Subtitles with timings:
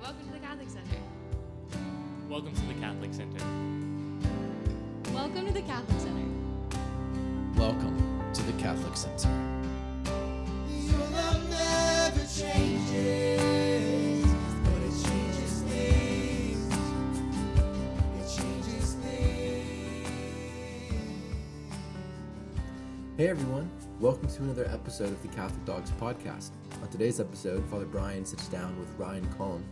[0.00, 0.96] welcome to the Catholic Center.
[2.28, 3.44] Welcome to the Catholic Center.
[5.12, 6.26] Welcome to the Catholic Center.
[7.56, 9.28] Welcome to the Catholic Center.
[10.68, 14.24] Your love never changes,
[14.64, 16.74] but it changes things.
[18.20, 20.08] It changes things.
[23.16, 26.50] Hey everyone, welcome to another episode of the Catholic Dogs podcast.
[26.82, 29.64] On today's episode, Father Brian sits down with Ryan Cullen,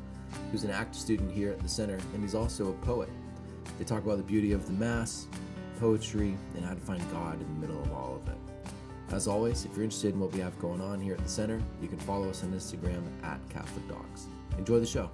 [0.50, 3.08] who's an active student here at the center, and he's also a poet.
[3.78, 5.26] They talk about the beauty of the Mass,
[5.78, 8.38] poetry, and how to find God in the middle of all of it.
[9.10, 11.60] As always, if you're interested in what we have going on here at the center,
[11.80, 14.26] you can follow us on Instagram at Catholic Dogs.
[14.58, 15.10] Enjoy the show.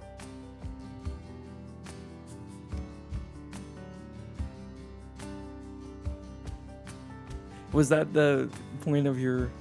[7.71, 8.49] Was that the
[8.81, 9.51] point of your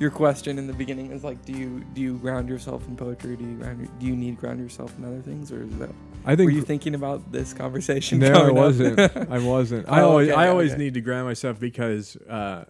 [0.00, 1.12] your question in the beginning?
[1.12, 3.36] Is like, do you do you ground yourself in poetry?
[3.36, 5.90] Do you ground do you need to ground yourself in other things, or is that
[6.24, 8.18] I think were you thinking about this conversation?
[8.18, 8.98] no, I wasn't.
[9.30, 9.88] I wasn't.
[9.88, 10.82] I Oh, always, okay, I always okay.
[10.82, 12.64] need to ground myself because, uh,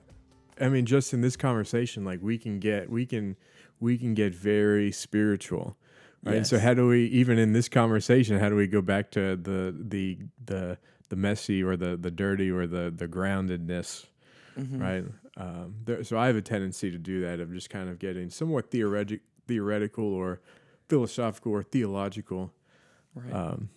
[0.60, 3.36] I mean, just in this conversation, like we can get, we can,
[3.80, 5.76] we can get very spiritual,
[6.22, 6.36] right?
[6.36, 9.36] And So how do we, even in this conversation, how do we go back to
[9.36, 14.06] the the the the messy or the the dirty or the the groundedness,
[14.58, 14.80] Mhm.
[14.80, 15.04] right?
[15.40, 18.28] Um, there, so I have a tendency to do that of just kind of getting
[18.28, 20.40] somewhat theoretic, theoretical or
[20.88, 22.52] philosophical or theological.
[23.14, 23.32] Right.
[23.32, 23.70] Um,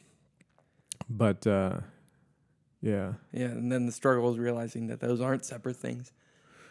[1.09, 1.77] but uh,
[2.81, 6.11] yeah, yeah, and then the struggle is realizing that those aren't separate things.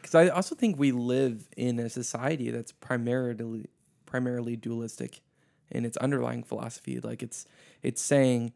[0.03, 3.71] Because I also think we live in a society that's primarily
[4.05, 5.21] primarily dualistic
[5.71, 7.01] in its underlying philosophy.
[7.01, 7.47] Like it's
[7.83, 8.53] it's saying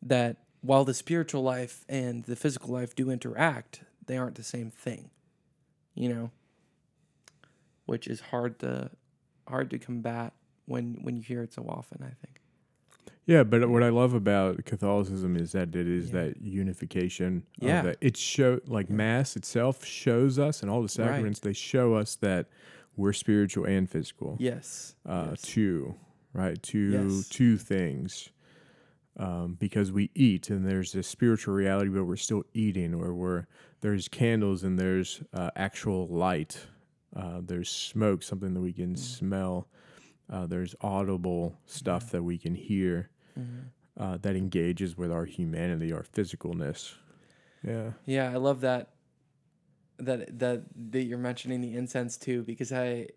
[0.00, 4.70] that while the spiritual life and the physical life do interact, they aren't the same
[4.70, 5.10] thing.
[5.94, 6.30] You know,
[7.86, 8.90] which is hard to
[9.48, 10.32] hard to combat
[10.66, 12.02] when when you hear it so often.
[12.02, 12.40] I think.
[13.26, 13.42] yeah.
[13.44, 16.24] But what I love about Catholicism is that it is Yeah.
[16.24, 17.44] that unification.
[17.60, 17.78] Yeah.
[17.80, 17.96] of that.
[18.00, 20.90] it show like Mass itself shows us, and all the Right.
[20.90, 22.48] sacraments they show us that
[22.96, 24.36] we're spiritual and physical.
[24.40, 24.94] Yes.
[25.04, 25.42] uh, yes.
[25.42, 25.94] two,
[26.32, 26.60] right?
[26.62, 27.28] Two Yes.
[27.28, 28.30] two things.
[29.16, 33.46] Um, because we eat and there's this spiritual reality, but we're still eating, or we're
[33.84, 36.68] there's candles and there's uh, actual light.
[37.14, 38.98] Uh, there's smoke, something that we can Mm.
[38.98, 39.68] smell.
[40.30, 43.64] Uh, there's audible stuff that we can hear Mhm.
[43.98, 46.94] uh, that engages with our humanity, our physicalness.
[47.62, 47.92] Yeah.
[48.06, 48.88] Yeah, I love that
[49.98, 50.62] that that
[50.92, 53.08] that you're mentioning the incense too because I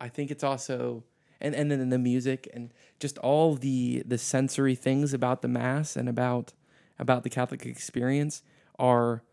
[0.00, 1.02] I think it's also
[1.40, 5.96] and and then the music and just all the the sensory things about the mass
[5.96, 6.54] and about
[6.98, 8.42] about the Catholic experience
[8.78, 9.24] are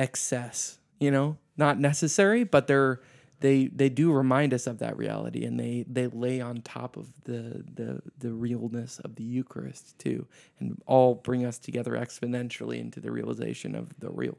[0.00, 1.36] excess, you know?
[1.56, 3.00] Not necessary, but they're
[3.40, 7.08] they they do remind us of that reality and they they lay on top of
[7.24, 10.26] the the the realness of the Eucharist too
[10.58, 14.38] and all bring us together exponentially into the realization of the real.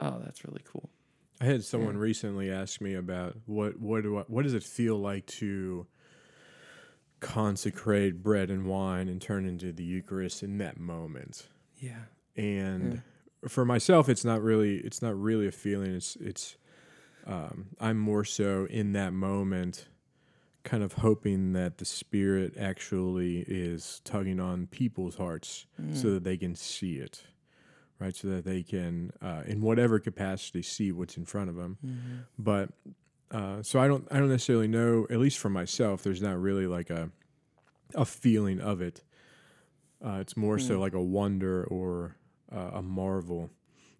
[0.00, 0.88] Oh, that's really cool.
[1.40, 4.98] I had someone recently ask me about what what do I, what does it feel
[4.98, 5.86] like to
[7.22, 11.48] consecrate bread and wine and turn into the Eucharist in that moment.
[11.78, 12.02] Yeah.
[12.36, 13.02] And
[13.48, 15.94] for myself, it's not really it's not really a feeling.
[15.94, 16.56] It's it's
[17.26, 19.88] um, I'm more so in that moment,
[20.64, 26.36] kind of hoping that the Spirit actually is tugging on people's hearts so that they
[26.36, 27.22] can see it.
[28.00, 31.78] Right, so that they can, uh, in whatever capacity, see what's in front of them
[32.36, 32.70] but
[33.30, 35.06] uh, so I don't I don't necessarily know.
[35.08, 37.10] At least for myself, there's not really like a
[37.94, 39.04] a feeling of it.
[40.04, 42.16] Uh, it's more so like a wonder or
[42.54, 43.50] uh, a marvel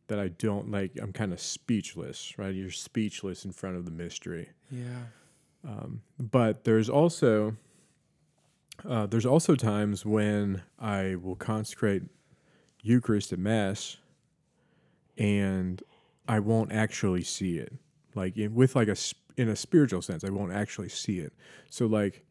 [0.09, 0.93] that I don't like.
[1.01, 2.55] I'm kind of speechless, right?
[2.55, 4.51] You're speechless in front of the mystery.
[4.71, 5.05] Yeah.
[6.19, 7.57] But there's also
[8.89, 12.03] uh, there's also times when I will consecrate
[12.83, 13.99] Eucharist at Mass,
[15.17, 15.83] and
[16.27, 17.73] I won't actually see it.
[18.15, 21.33] Like in, with like a sp- in a spiritual sense, I won't actually see it.
[21.71, 22.25] So like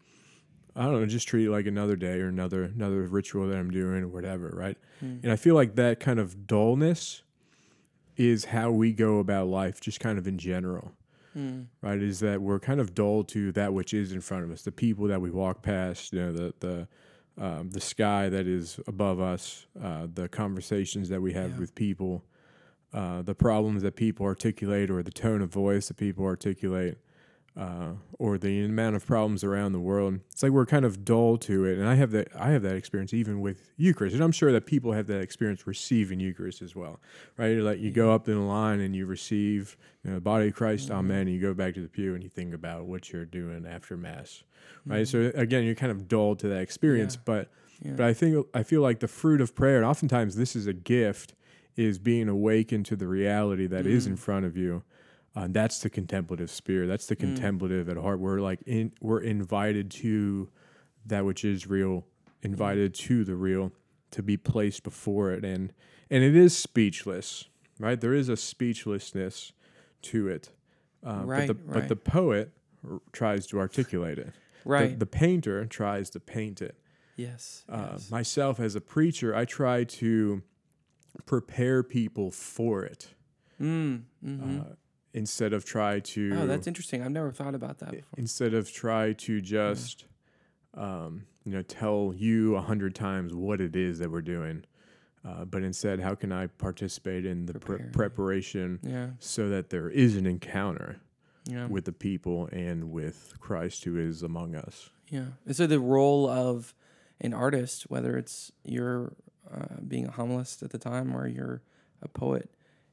[0.75, 3.71] I don't know, just treat it like another day or another another ritual that I'm
[3.71, 4.77] doing or whatever, right?
[5.01, 7.23] And I feel like that kind of dullness
[8.17, 10.93] is how we go about life, just kind of in general
[11.81, 12.01] right?
[12.01, 14.71] Is that we're kind of dull to that which is in front of us, the
[14.71, 16.87] people that we walk past, you know, the the
[17.41, 21.59] um, the sky that is above us, uh, the conversations that we have Yeah.
[21.59, 22.25] with people,
[22.93, 26.97] uh, the problems that people articulate, or the tone of voice that people articulate.
[27.57, 30.19] Uh, or the amount of problems around the world.
[30.31, 32.29] It's like we're kind of dull to it, and I have that.
[32.35, 35.67] I have that experience even with Eucharist, and I'm sure that people have that experience
[35.67, 36.99] receiving Eucharist as well,
[37.37, 37.57] right?
[37.57, 40.55] Like you go up in a line and you receive you know, the body of
[40.55, 40.99] Christ, mm-hmm.
[40.99, 43.65] Amen, and you go back to the pew and you think about what you're doing
[43.65, 44.43] after Mass,
[44.85, 45.01] right?
[45.01, 45.31] Mm-hmm.
[45.33, 47.21] So again, you're kind of dull to that experience, Yeah.
[47.25, 47.49] but
[47.81, 47.93] Yeah.
[47.97, 50.73] but I think I feel like the fruit of prayer, and oftentimes this is a
[50.73, 51.35] gift,
[51.75, 54.13] is being awakened to the reality that is mm-hmm.
[54.13, 54.83] in front of you.
[55.35, 56.87] Uh, that's the contemplative spirit.
[56.87, 58.19] That's the contemplative at heart.
[58.19, 60.49] We're like in, we're invited to
[61.05, 62.05] that which is real,
[62.41, 63.71] invited to the real,
[64.11, 65.71] to be placed before it, and
[66.09, 67.45] and it is speechless,
[67.79, 67.99] right?
[67.99, 69.53] There is a speechlessness
[70.03, 70.49] to it,
[71.05, 72.51] uh, Right, But the but the poet
[72.89, 74.33] r- tries to articulate it.
[74.63, 74.99] The- right.
[74.99, 76.75] The, painter tries to paint it.
[77.15, 77.63] yes.
[77.69, 78.11] Uh, yes.
[78.11, 80.43] Myself as a preacher, I try to
[81.25, 83.09] prepare people for it
[83.61, 84.61] Mm, mhm.
[84.61, 84.75] uh,
[85.13, 87.03] instead of try to oh, that's interesting.
[87.03, 88.17] I've never thought about that before.
[88.17, 90.05] instead of try to just
[90.75, 94.63] um, you know tell you a hundred times what it is that we're doing
[95.25, 99.07] uh, but instead how can i participate in the pre- preparation Yeah.
[99.19, 101.01] so that there is an encounter
[101.45, 101.67] Yeah.
[101.67, 105.25] with the people and with christ who is among us Yeah.
[105.45, 106.73] And so the role of
[107.19, 109.13] an artist, whether it's you're
[109.53, 111.61] uh, being a homilist at the time or you're
[112.01, 112.49] a poet,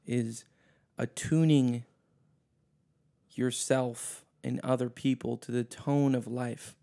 [0.06, 0.44] is
[0.98, 1.84] attuning
[3.34, 6.74] yourself and other people to the tone of life.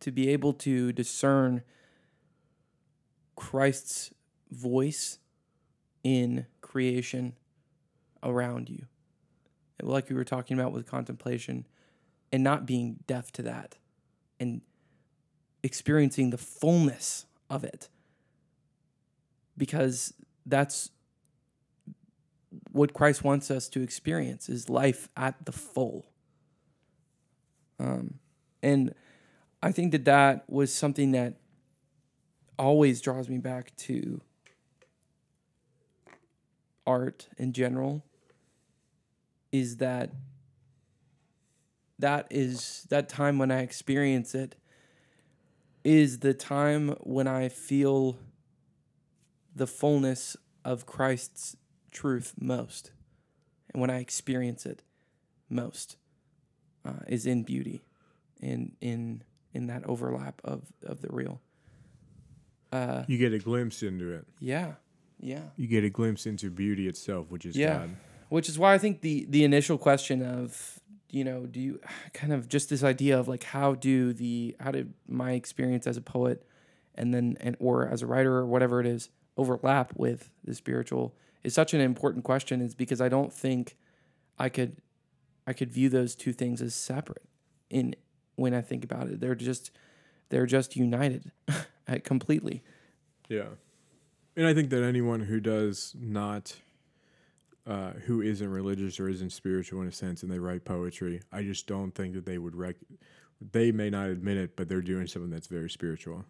[0.00, 1.62] To be able to discern
[3.34, 4.12] Christ's
[4.50, 5.18] voice
[6.04, 7.34] in creation
[8.22, 8.86] around you.
[9.82, 11.66] Like we were talking about with contemplation,
[12.32, 13.76] and not being deaf to that
[14.38, 14.60] and
[15.62, 17.88] experiencing the fullness of it
[19.56, 20.14] because
[20.46, 20.90] that's
[22.72, 26.06] what Christ wants us to experience is life at the full.
[27.78, 28.14] Um,
[28.62, 28.94] and
[29.62, 31.34] I think that that was something that
[32.58, 34.20] always draws me back to
[36.86, 38.02] art in general
[39.52, 40.10] is that
[41.98, 44.56] that is that time when I experience it
[45.84, 48.18] is the time when I feel
[49.54, 51.56] the fullness of Christ's
[51.98, 52.92] truth most
[53.72, 54.82] and when I experience it
[55.50, 55.96] most
[56.84, 57.82] uh, is in beauty
[58.40, 59.22] in in
[59.52, 61.40] in that overlap of of the real.
[62.72, 64.26] Uh you get a glimpse into it.
[64.38, 64.74] Yeah
[65.20, 65.42] yeah.
[65.56, 67.78] You get a glimpse into beauty itself which is Yeah.
[67.78, 67.96] god.
[68.28, 70.78] Which is why I think the the initial question of
[71.10, 71.80] you know do you
[72.12, 75.96] kind of just this idea of like how do the how did my experience as
[75.96, 76.46] a poet
[76.94, 81.14] and then and or as a writer or whatever it is overlap with the spiritual
[81.44, 83.76] is such an important question is because I don't think
[84.38, 84.76] I could
[85.46, 87.22] I could view those two things as separate
[87.70, 87.94] in
[88.36, 89.70] when I think about it they're just
[90.28, 91.32] they're just united
[92.04, 92.62] completely
[93.28, 93.48] Yeah.
[94.36, 96.54] And I think that anyone who does not,
[97.66, 101.42] uh, who isn't religious or isn't spiritual in a sense, and they write poetry, I
[101.42, 102.76] just don't think that they would rec.
[103.52, 106.24] They may not admit it, but they're doing something that's very spiritual,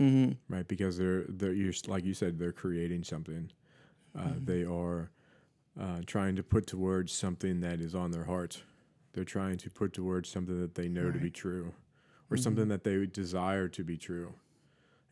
[0.00, 0.32] mm-hmm.
[0.52, 0.66] right?
[0.66, 3.50] Because they're they're you're, like you said, they're creating something.
[4.16, 5.10] Uh, They are
[5.78, 8.62] uh, trying to put to words something that is on their heart.
[9.12, 11.74] They're trying to put to words something that they know to be true,
[12.30, 14.34] or something that they desire to be true,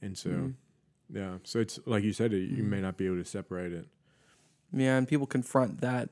[0.02, 0.30] and so.
[0.30, 0.54] Mhm.
[1.10, 1.38] Yeah.
[1.44, 3.86] So it's like you said, you may not be able to separate it.
[4.72, 6.10] Yeah, and people confront that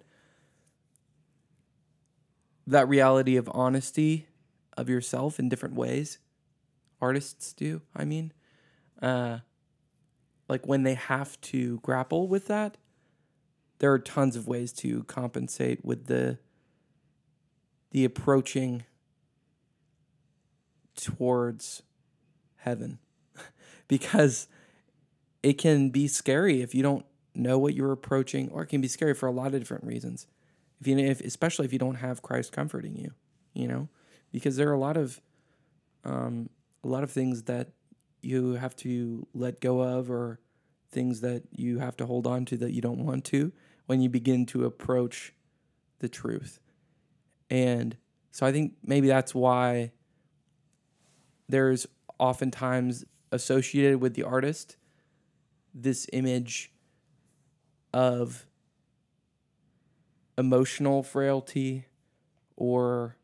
[2.67, 4.29] that reality of honesty
[4.77, 6.19] of yourself in different ways.
[7.01, 8.33] Artists do, I mean.
[9.01, 9.41] Uh
[10.49, 12.77] like when they have to grapple with that,
[13.83, 16.39] there are tons of ways to compensate with the
[17.91, 18.85] the approaching
[20.95, 21.83] towards
[22.59, 23.01] heaven.
[23.89, 24.47] because
[25.43, 28.87] it can be scary if you don't know what you're approaching, or it can be
[28.87, 30.29] scary for a lot of different reasons.
[30.81, 33.11] If you, if, especially if you don't have Christ comforting you,
[33.53, 33.89] you know,
[34.31, 35.21] because there are a lot of,
[36.05, 36.51] um,
[36.85, 37.71] a lot of things that
[38.23, 40.39] you have to let go of, or
[40.93, 43.51] things that you have to hold on to that you don't want to
[43.87, 45.35] when you begin to approach
[45.99, 46.61] the truth.
[47.51, 47.97] And
[48.31, 49.93] so I think maybe that's why
[51.49, 51.87] there's
[52.19, 54.77] oftentimes associated with the artist
[55.75, 56.73] this image
[57.95, 58.47] of
[60.37, 61.87] emotional frailty
[62.57, 63.17] or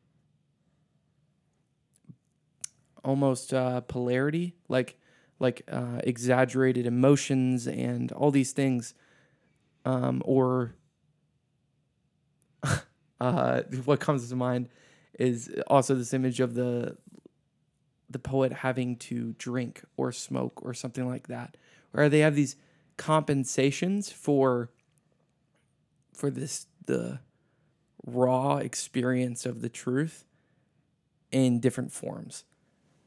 [3.05, 4.99] almost uh, polarity like
[5.38, 8.95] like uh, exaggerated emotions and all these things
[9.88, 10.75] um, or
[13.21, 14.68] uh, what comes to mind
[15.18, 16.97] is also this image of the
[18.11, 21.57] the poet having to drink or smoke or something like that,
[21.92, 22.57] where they have these
[22.99, 24.71] compensations for
[26.12, 27.21] for this the
[28.07, 30.25] raw experience of the truth
[31.33, 32.45] in different forms.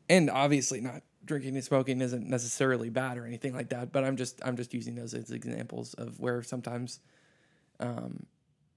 [0.09, 4.17] And obviously not drinking and smoking isn't necessarily bad or anything like that, but I'm
[4.17, 6.99] just I'm just using those as examples of where sometimes
[7.79, 8.25] um,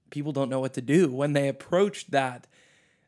[0.09, 2.47] people don't know what to do when they approach that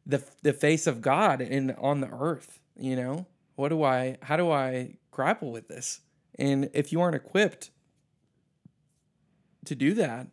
[0.05, 3.27] the the face of God in on the earth, you know?
[3.55, 6.01] What do I how do I grapple with this?
[6.39, 7.71] And if you aren't equipped
[9.65, 10.27] to do that,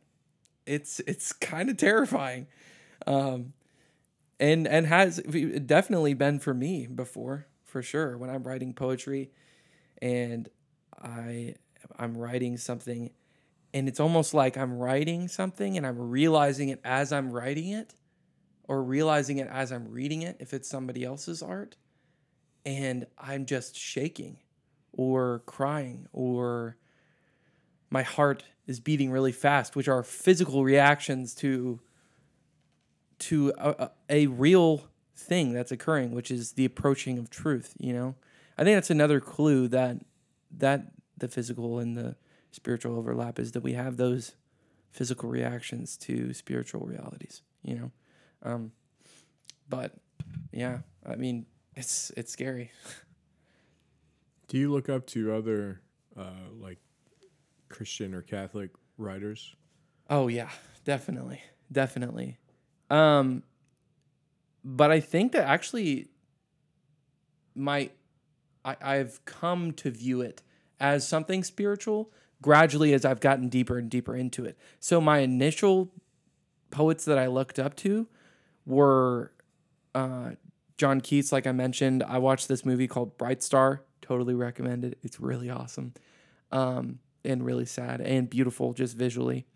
[0.66, 2.46] it's it's kind of terrifying.
[3.06, 3.52] Um
[4.40, 8.16] and and has definitely been for me before, for sure.
[8.16, 9.32] When I'm writing poetry
[10.00, 10.48] and
[10.96, 11.56] I
[11.98, 13.10] I'm writing something
[13.72, 17.92] and it's almost like I'm writing something and I'm realizing it as I'm writing it
[18.68, 21.74] or realizing it as I'm reading it if it's somebody else's art
[22.64, 24.38] and I'm just shaking
[24.92, 26.76] or crying or
[27.90, 31.80] my heart is beating really fast which are physical reactions to
[33.18, 37.92] to a, a, a real thing that's occurring which is the approaching of truth you
[37.92, 38.14] know
[38.58, 39.96] i think that's another clue that
[40.50, 42.16] that the physical and the
[42.50, 44.34] spiritual overlap is that we have those
[44.90, 47.90] physical reactions to spiritual realities you know
[48.42, 48.72] um
[49.68, 49.92] but
[50.52, 52.70] yeah i mean it's it's scary
[54.48, 55.80] Do you look up to other
[56.16, 56.78] uh, like
[57.68, 59.54] Christian or Catholic writers?
[60.10, 60.50] Oh yeah,
[60.84, 61.40] definitely,
[61.72, 62.38] definitely.
[62.90, 63.42] Um,
[64.64, 66.08] but I think that actually,
[67.54, 67.90] my,
[68.64, 70.42] I I've come to view it
[70.80, 74.58] as something spiritual gradually as I've gotten deeper and deeper into it.
[74.80, 75.90] So my initial
[76.70, 78.06] poets that I looked up to
[78.66, 79.32] were
[79.94, 80.32] uh,
[80.76, 82.02] John Keats, like I mentioned.
[82.02, 83.82] I watched this movie called Bright Star.
[84.02, 84.98] Totally recommend it.
[85.02, 85.94] It's really awesome.
[86.50, 89.46] Um, and really sad and beautiful just visually.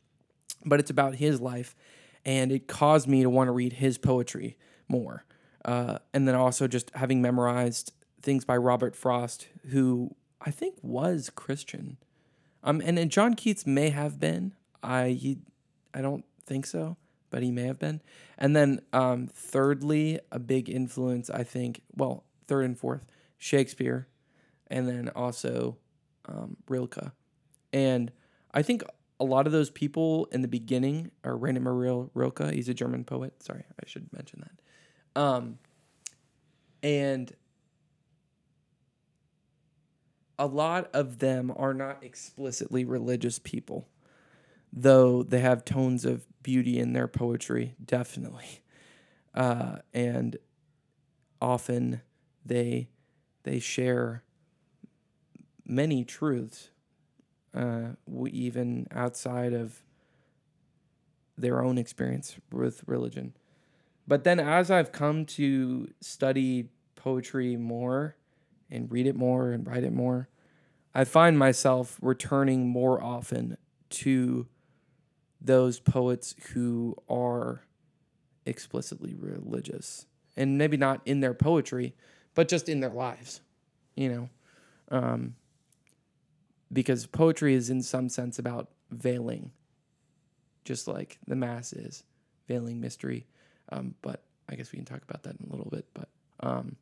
[0.64, 1.76] But it's about his life,
[2.24, 4.56] and it caused me to want to read his poetry
[4.88, 5.24] more.
[5.64, 7.92] Uh, and then also just having memorized
[8.22, 11.98] things by Robert Frost, who I think was Christian.
[12.62, 14.54] Um, and, and John Keats may have been.
[14.82, 15.38] I he,
[15.92, 16.96] I don't think so,
[17.30, 18.00] but he may have been.
[18.36, 21.82] And then um, thirdly, a big influence, I think.
[21.94, 23.04] Well, third and fourth,
[23.36, 24.08] Shakespeare,
[24.68, 25.76] and then also
[26.26, 27.12] um, Rilke.
[27.72, 28.12] And
[28.52, 28.82] I think
[29.20, 32.52] a lot of those people in the beginning are Rainer Maria Rilke.
[32.52, 33.42] He's a German poet.
[33.42, 34.52] Sorry, I should mention that.
[35.16, 35.58] Um,
[36.82, 37.34] and
[40.38, 43.88] a lot of them are not explicitly religious people,
[44.72, 48.60] though they have tones of beauty in their poetry, definitely.
[49.34, 50.36] Uh, and
[51.40, 52.00] often
[52.44, 52.88] they
[53.44, 54.22] they share
[55.64, 56.70] many truths
[57.54, 57.90] uh,
[58.30, 59.82] even outside of
[61.36, 63.34] their own experience with religion.
[64.08, 68.16] But then, as I've come to study poetry more
[68.70, 70.30] and read it more and write it more,
[70.94, 73.58] I find myself returning more often
[73.90, 74.46] to
[75.42, 77.64] those poets who are
[78.46, 80.06] explicitly religious.
[80.38, 81.94] And maybe not in their poetry,
[82.34, 83.42] but just in their lives,
[83.94, 84.28] you know.
[84.90, 85.34] Um,
[86.72, 89.52] because poetry is in some sense about veiling,
[90.64, 92.04] just like the mass is
[92.46, 93.26] veiling mystery.
[93.70, 95.86] Um, but I guess we can talk about that in a little bit.
[95.94, 96.08] But
[96.40, 96.76] um,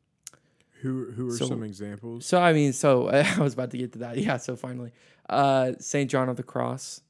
[0.81, 2.25] Who who are So- some examples?
[2.25, 4.17] so I mean, so I was about to get to that.
[4.17, 4.37] Yeah.
[4.37, 4.91] So finally,
[5.29, 7.01] uh, Saint John of the Cross,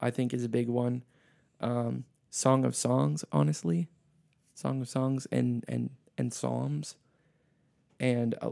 [0.00, 1.02] I think is a big one.
[1.60, 3.88] Um, Song of Songs, honestly,
[4.54, 6.96] Song of Songs and and and Psalms,
[7.98, 8.50] and uh,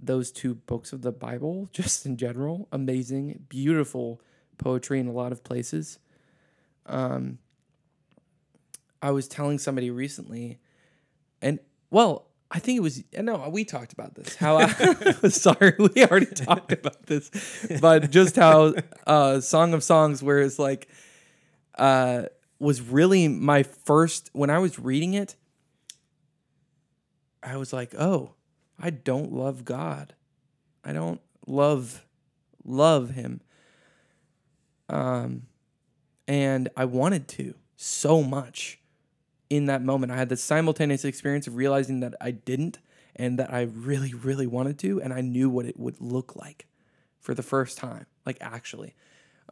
[0.00, 4.20] those two books of the Bible, just in general, amazing, beautiful
[4.58, 5.98] poetry in a lot of places.
[6.86, 7.38] Um,
[9.04, 10.58] I was telling somebody recently,
[11.42, 11.58] and
[11.90, 14.34] well, I think it was no, we talked about this.
[14.34, 14.66] How I,
[15.28, 17.30] sorry, we already talked about this,
[17.82, 18.72] but just how
[19.06, 20.88] uh, Song of Songs, where it's like,
[21.76, 22.22] uh,
[22.58, 25.36] was really my first when I was reading it.
[27.42, 28.32] I was like, oh,
[28.80, 30.14] I don't love God.
[30.82, 32.06] I don't love
[32.64, 33.42] love him.
[34.88, 35.42] Um
[36.26, 38.78] and I wanted to so much
[39.56, 40.12] in that moment.
[40.12, 42.78] I had the simultaneous experience of realizing that I didn't
[43.16, 46.66] and that I really really wanted to and I knew what it would look like
[47.20, 48.94] for the first time, like actually.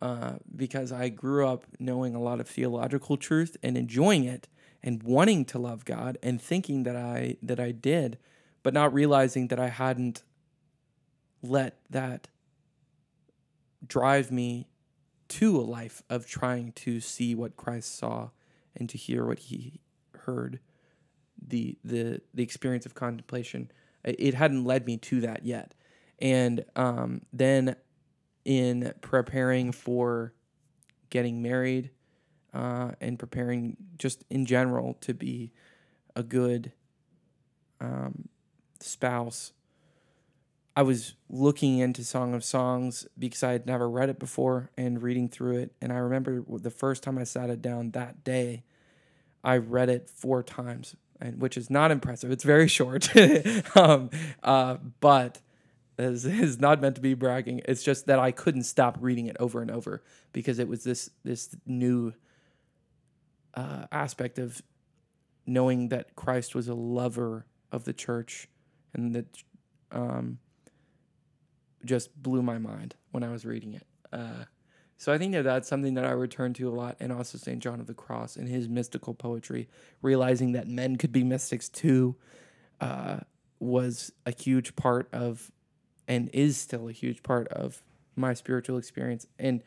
[0.00, 4.49] Uh, because I grew up knowing a lot of theological truth and enjoying it
[4.82, 8.18] and wanting to love God and thinking that I that I did,
[8.62, 10.25] but not realizing that I hadn't
[11.40, 12.28] let that
[13.87, 14.68] drive me
[15.28, 18.30] to a life of trying to see what Christ saw
[18.76, 19.81] and to hear what he
[20.24, 20.58] heard
[21.46, 23.70] the the the experience of contemplation
[24.04, 25.74] it hadn't led me to that yet
[26.18, 27.76] and um, then
[28.44, 30.32] in preparing for
[31.10, 31.90] getting married
[32.54, 35.52] uh, and preparing just in general to be
[36.16, 36.72] a good
[37.80, 38.28] um,
[38.80, 39.52] spouse
[40.74, 45.02] I was looking into Song of Songs because I had never read it before and
[45.02, 45.74] reading through it.
[45.82, 48.64] And I remember the first time I sat it down that day,
[49.44, 52.30] I read it four times, and which is not impressive.
[52.30, 53.14] It's very short,
[53.76, 54.11] um,
[54.42, 55.40] uh, but
[55.99, 57.62] is is not meant to be bragging.
[57.64, 61.11] It's just that I couldn't stop reading it over and over because it was this
[61.25, 62.14] this new
[63.54, 64.62] uh, aspect of
[65.46, 68.49] knowing that Christ was a lover of the church,
[68.94, 69.26] and that
[69.90, 70.38] um,
[71.84, 73.87] just blew my mind when I was reading it.
[74.12, 74.44] Uh,
[75.02, 77.59] so I think that that's something that I return to a lot, and also St.
[77.59, 79.68] John of the Cross and his mystical poetry,
[80.00, 82.14] realizing that men could be mystics too,
[82.80, 83.16] uh,
[83.59, 85.50] was a huge part of,
[86.06, 87.82] and is still a huge part of
[88.14, 89.26] my spiritual experience.
[89.40, 89.64] And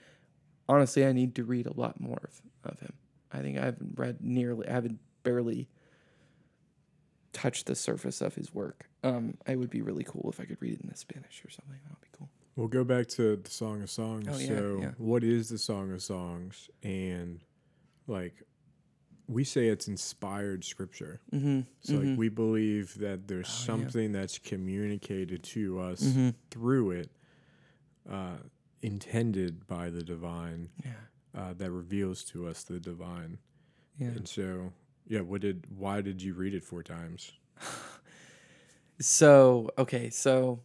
[0.69, 2.29] honestly, I need to read a lot more
[2.63, 2.93] of, of him.
[3.29, 5.67] I think I haven't read nearly, I haven't barely
[7.33, 8.87] touched the surface of his work.
[9.03, 11.79] Um, it would be really cool if I could read it in Spanish or something.
[11.83, 12.29] That would be cool.
[12.55, 14.27] We'll go back to the Song of Songs.
[14.29, 14.91] Oh, yeah, so, yeah.
[14.97, 16.69] what is the Song of Songs?
[16.83, 17.41] And
[18.07, 18.33] like,
[19.27, 21.19] we say it's inspired scripture.
[21.33, 21.61] Mm-hmm.
[21.81, 23.65] So, like, we believe that there's Oh, yeah.
[23.65, 26.29] something that's communicated to us Mm-hmm.
[26.51, 27.09] through it,
[28.09, 28.37] uh,
[28.81, 30.91] intended by the divine, Yeah.
[31.35, 33.39] uh, that reveals to us the divine.
[33.97, 34.09] Yeah.
[34.09, 34.71] And so,
[35.07, 35.65] yeah, what did?
[35.75, 37.31] Why did you read it four times?
[39.01, 40.61] So, okay, so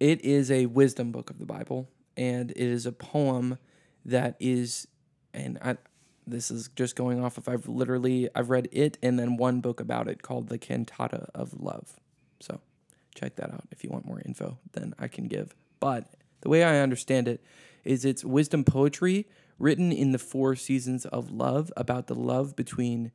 [0.00, 3.58] it is a wisdom book of the Bible, and it is a poem
[4.04, 4.88] that is,
[5.32, 5.76] and I,
[6.26, 9.80] this is just going off of I've literally I've read it and then one book
[9.80, 12.00] about it called the Cantata of Love.
[12.40, 12.60] So,
[13.14, 15.54] check that out if you want more info than I can give.
[15.80, 16.06] But
[16.40, 17.44] the way I understand it
[17.84, 19.26] is it's wisdom poetry
[19.58, 23.12] written in the four seasons of love about the love between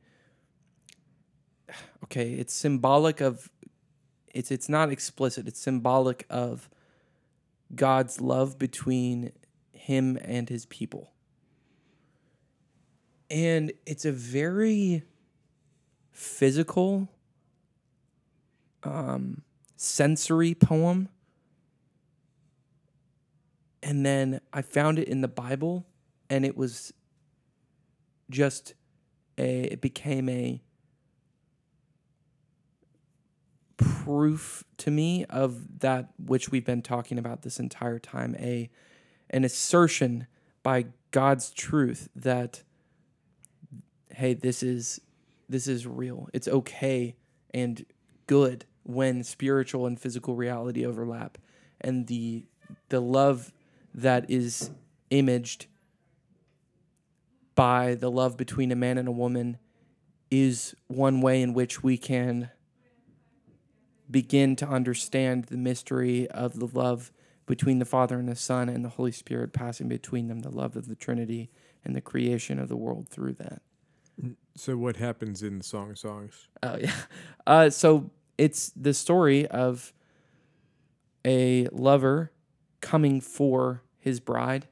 [2.04, 3.50] okay, it's symbolic of
[4.32, 5.48] it's it's not explicit.
[5.48, 6.68] It's symbolic of
[7.74, 9.32] God's love between
[9.72, 11.12] him and his people.
[13.30, 15.02] And it's a very
[16.12, 17.08] physical
[18.82, 19.42] um
[19.76, 21.08] sensory poem.
[23.82, 25.86] And then I found it in the Bible
[26.30, 26.92] and it was
[28.30, 28.74] just
[29.38, 30.62] a it became a
[34.06, 38.70] proof to me of that which we've been talking about this entire time a
[39.30, 40.28] an assertion
[40.62, 42.62] by God's truth that
[44.14, 45.00] hey this is
[45.48, 46.28] this is real.
[46.32, 47.16] It's okay
[47.52, 47.84] and
[48.28, 51.38] good when spiritual and physical reality overlap
[51.80, 52.46] and the
[52.88, 53.52] the love
[53.92, 54.70] that is
[55.10, 55.66] imaged
[57.56, 59.58] by the love between a man and a woman
[60.30, 62.50] is one way in which we can
[64.10, 67.12] begin to understand the mystery of the love
[67.46, 70.76] between the Father and the Son and the Holy Spirit passing between them, the love
[70.76, 71.50] of the Trinity
[71.84, 73.62] and the creation of the world through that.
[74.56, 76.48] So, what happens in the Song of Songs?
[76.62, 76.92] Oh yeah.
[77.46, 79.92] Uh, so it's the story of
[81.24, 82.32] a lover
[82.80, 84.66] coming for his bride,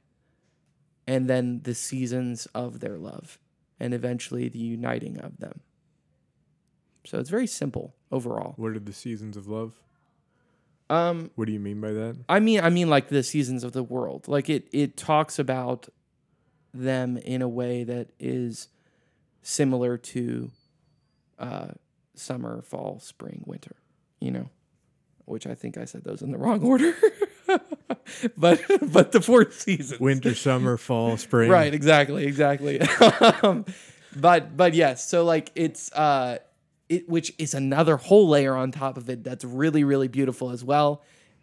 [1.07, 3.39] and then the seasons of their love,
[3.79, 5.61] and eventually the uniting of them.
[7.07, 8.55] So it's very simple overall.
[8.57, 9.75] What are the seasons of love?
[10.91, 12.17] Um, What do you mean by that?
[12.29, 14.29] I mean, I mean, like the seasons of the world.
[14.29, 15.89] Like it, it talks about
[16.73, 18.69] them in a way that is
[19.43, 20.51] similar to
[21.39, 21.69] uh,
[22.15, 23.77] summer, fall, spring, winter.
[24.21, 24.51] You know,
[25.27, 26.95] which I think I said those in the wrong order.
[28.37, 30.01] but but the four seasons.
[30.01, 31.51] Winter, summer, fall, spring.
[31.51, 32.81] Right, exactly, exactly.
[33.43, 33.65] um,
[34.17, 36.39] but but yes, so like it's uh
[36.89, 40.65] it which is another whole layer on top of it that's really really beautiful as
[40.65, 41.03] well.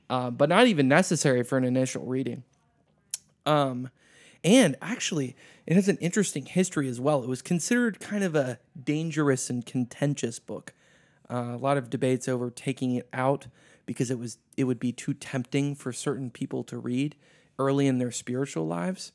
[0.10, 2.44] Uh, but not even necessary for an initial reading.
[3.46, 3.90] Um
[4.44, 7.24] and actually it has an interesting history as well.
[7.24, 10.74] It was considered kind of a dangerous and contentious book.
[11.30, 13.48] Uh, a lot of debates over taking it out
[13.86, 17.16] because it was it would be too tempting for certain people to read
[17.58, 19.12] early in their spiritual lives.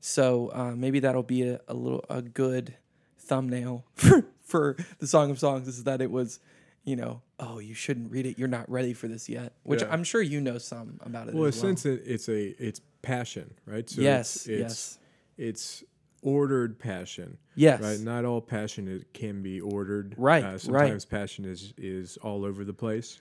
[0.00, 2.74] So uh, maybe that'll be a, a little a good
[3.18, 6.40] thumbnail for for the Song of Songs is that it was,
[6.84, 8.38] you know, oh, you shouldn't read it.
[8.38, 9.52] You're not ready for this yet.
[9.62, 9.88] Which Yeah.
[9.90, 11.34] I'm sure you know some about it.
[11.34, 11.62] Well, as well.
[11.62, 13.88] since it, it's a it's passion, right?
[13.88, 14.98] So yes, it's, it's, yes,
[15.38, 15.84] it's
[16.22, 17.98] ordered passion, yes, right?
[18.00, 20.60] Not all passion is, can be ordered, Right, Uh, right.
[20.60, 23.20] sometimes passion is is all over the place,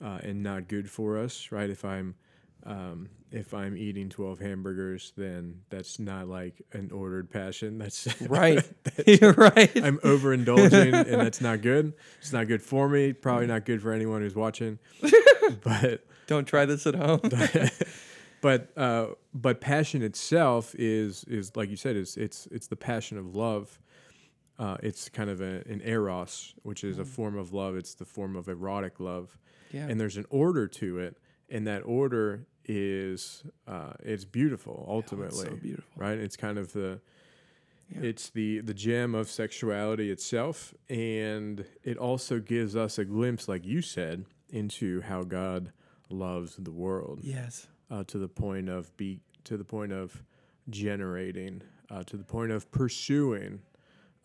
[0.00, 1.68] uh, and not good for us, right?
[1.68, 2.14] If I'm
[2.64, 7.78] um, if I'm eating twelve hamburgers, then that's not like an ordered passion.
[7.78, 8.62] That's right,
[9.06, 9.70] You're right.
[9.82, 11.92] I'm overindulging, and that's not good.
[12.20, 13.12] It's not good for me.
[13.12, 14.78] Probably not good for anyone who's watching.
[15.62, 17.20] but Don't try this at home.
[18.40, 23.18] but uh, but passion itself is is like you said, it's it's it's the passion
[23.18, 23.78] of love.
[24.58, 27.76] Uh, it's kind of a, an eros, which is a form of love.
[27.76, 29.38] It's the form of erotic love,
[29.70, 31.16] yeah, and there's an order to it,
[31.48, 35.90] and that order is uh, it's beautiful Oh, it's ultimately, so beautiful.
[35.96, 36.18] right?
[36.18, 37.00] It's kind of the
[37.90, 38.02] Yeah.
[38.02, 43.64] it's the the gem of sexuality itself, and it also gives us a glimpse, like
[43.66, 45.72] you said, into how God
[46.10, 50.22] loves the world Yes, uh, to the point of be to the point of
[50.68, 53.60] generating, uh, to the point of pursuing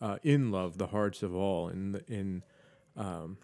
[0.02, 1.68] uh, in love the hearts of all.
[1.70, 2.42] In the, in
[2.96, 3.38] um,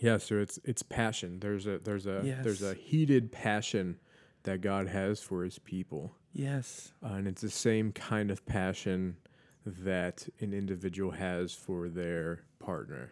[0.00, 1.38] yeah, so it's it's passion.
[1.40, 3.98] There's a there's a there's a heated passion
[4.44, 9.16] that God has for His people, yes, uh, and it's the same kind of passion
[9.66, 13.10] that an individual has for their partner,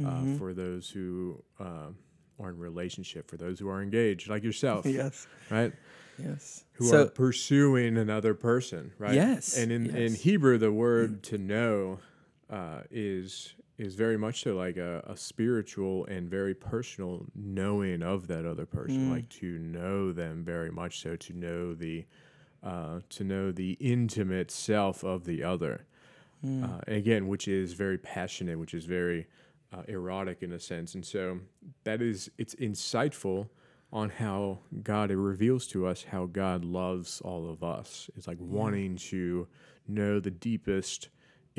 [0.00, 0.34] Mhm.
[0.34, 1.42] uh, for those who.
[1.58, 1.96] Um,
[2.42, 5.74] are in relationship for those who are engaged, like yourself, yes, right?
[6.18, 6.64] yes.
[6.72, 9.12] who so are pursuing another person, right?
[9.12, 10.14] Yes, And in, in.
[10.14, 11.98] Hebrew, the word to know
[12.48, 18.26] uh, is is very much so like a, a spiritual and very personal knowing of
[18.28, 19.10] that other person, Mm.
[19.10, 22.04] like to know them very much so, to know the
[22.62, 25.86] uh, to know the intimate self of the other.
[26.44, 26.62] Mm.
[26.64, 29.26] Uh, again, which is very passionate, which is very
[29.72, 31.40] uh, erotic in a sense, and so
[31.84, 33.48] that is it's insightful
[33.92, 38.08] on how God it reveals to us how God loves all of us.
[38.16, 39.48] It's like wanting to
[39.88, 41.08] know the deepest,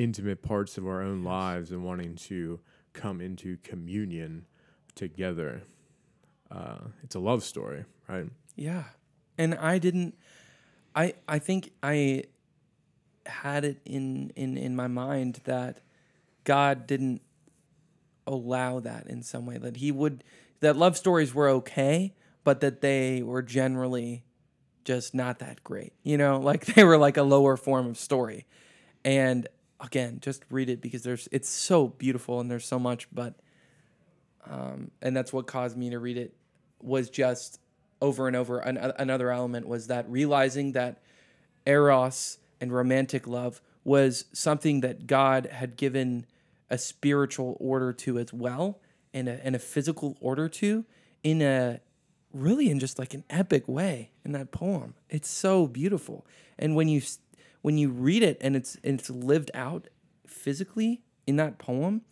[0.02, 2.60] intimate parts of our own lives and wanting to
[2.92, 4.46] come into communion
[4.94, 5.62] together.
[6.50, 8.26] Uh, it's a love story, right?
[8.56, 8.84] Yeah.
[9.38, 10.14] And I didn't
[10.94, 12.24] I I think I
[13.26, 15.80] had it in in in my mind that
[16.44, 17.22] God didn't
[18.26, 20.24] allow that in some way that he would
[20.60, 24.24] that love stories were okay, but that they were generally
[24.84, 25.92] just not that great.
[26.02, 28.46] You know, like they were like a lower form of story.
[29.04, 29.48] And
[29.82, 33.34] again, just read it because there's it's so beautiful and there's so much but
[34.48, 36.34] um and that's what caused me to read it
[36.80, 37.60] was just
[38.02, 38.58] over and over.
[38.58, 41.00] An, another element was that realizing that
[41.64, 46.26] eros and romantic love was something that God had given
[46.68, 48.80] a spiritual order to as well,
[49.14, 50.84] and a, and a physical order to,
[51.22, 51.80] in a
[52.32, 54.94] really in just like an epic way in that poem.
[55.10, 56.26] It's so beautiful,
[56.58, 57.02] and when you
[57.62, 59.88] when you read it and it's and it's lived out
[60.26, 62.02] physically in that poem,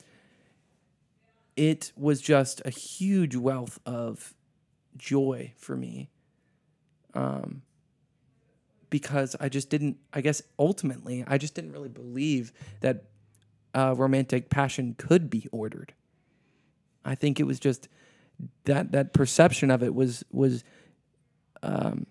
[1.56, 4.34] it was just a huge wealth of
[4.96, 6.08] joy for me.
[7.12, 7.62] Um,
[8.88, 13.04] because I just didn't, I guess ultimately, I just didn't really believe that
[13.74, 15.94] uh, romantic passion could be ordered.
[17.04, 17.88] I think it was just
[18.64, 20.64] that that perception of it was was
[21.62, 22.06] um,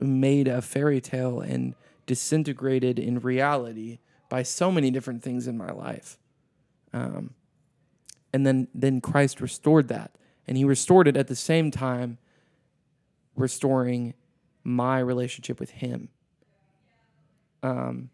[0.00, 1.74] made a fairy tale and
[2.08, 6.18] disintegrated in reality by so many different things in my life.
[6.92, 7.34] Um,
[8.32, 10.10] and then then Christ restored that,
[10.48, 12.18] and He restored it at the same time
[13.36, 14.14] restoring
[14.64, 16.08] my relationship with Him.
[17.62, 18.10] Um.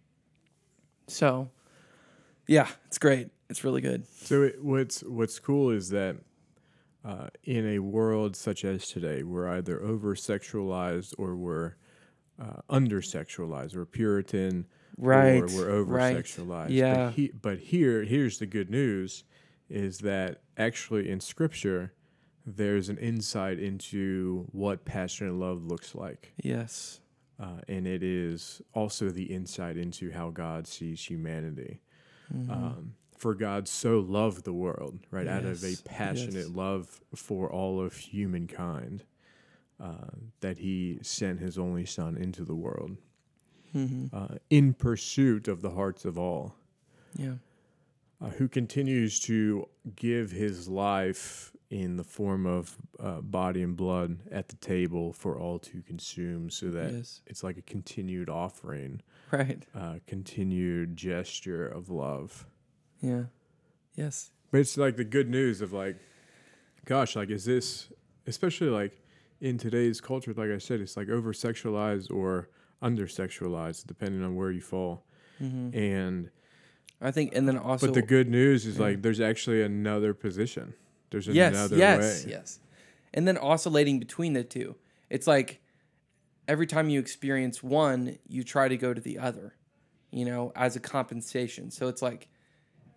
[1.06, 1.50] So,
[2.46, 3.28] yeah, it's great.
[3.50, 4.06] It's really good.
[4.22, 6.16] So it, what's what's cool is that
[7.04, 11.74] uh, in a world such as today, we're either over sexualized or we're
[12.40, 13.76] uh, under sexualized.
[13.76, 14.66] We're Puritan,
[14.96, 15.42] Right.
[15.42, 16.16] Or we're over right.
[16.16, 16.70] sexualized.
[16.70, 17.06] Yeah.
[17.06, 19.24] But, he, but here, here's the good news:
[19.68, 21.92] is that actually in Scripture,
[22.46, 26.32] there's an insight into what passionate love looks like.
[26.42, 27.00] Yes.
[27.40, 31.80] Uh, and it is also the insight into how God sees humanity.
[32.32, 32.50] Mm-hmm.
[32.50, 36.54] Um, for God so loved the world, right, out of a passionate yes.
[36.54, 39.04] love for all of humankind,
[39.84, 42.96] uh, that He sent His only Son into the world
[43.74, 44.06] Mm-hmm.
[44.16, 46.54] uh, in pursuit of the hearts of all,
[47.16, 47.34] Yeah.
[48.20, 54.18] uh, who continues to give His life in the form of uh, body and blood
[54.30, 57.20] at the table for all to consume, so that Yes.
[57.26, 59.66] it's like a continued offering, Right.
[59.74, 62.46] uh, continued gesture of love.
[63.00, 63.24] Yeah.
[63.96, 64.30] Yes.
[64.52, 65.96] But it's like the good news of like,
[66.84, 67.88] gosh, like is this
[68.26, 68.92] especially like
[69.44, 70.32] in today's culture?
[70.34, 72.48] Like I said, it's like over sexualized or
[72.80, 75.04] under sexualized, depending on where you fall.
[75.40, 75.78] Mm-hmm.
[75.78, 76.30] And
[77.00, 78.86] I think, and then also, but the good news is yeah.
[78.86, 80.72] like there's actually another position.
[81.10, 82.30] There's yes, another yes, way.
[82.32, 82.58] yes,
[83.12, 84.76] and then oscillating between the two.
[85.10, 85.60] It's like
[86.48, 89.54] every time you experience one, you try to go to the other,
[90.10, 91.70] you know, as a compensation.
[91.70, 92.28] So it's like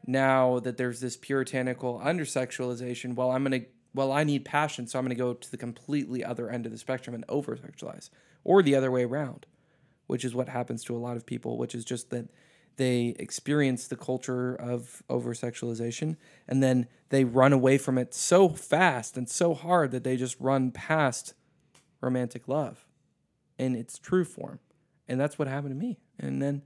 [0.05, 3.61] now that there's this puritanical undersexualization, well, I'm gonna,
[3.93, 6.77] well, I need passion, so I'm gonna go to the completely other end of the
[6.77, 8.09] spectrum and over sexualize,
[8.43, 9.45] or the other way around,
[10.07, 12.29] which is what happens to a lot of people, which is just that
[12.77, 16.15] they experience the culture of over sexualization
[16.47, 20.39] and then they run away from it so fast and so hard that they just
[20.39, 21.33] run past
[22.01, 22.85] romantic love
[23.57, 24.59] in its true form.
[25.07, 25.99] And that's what happened to me.
[26.19, 26.61] And then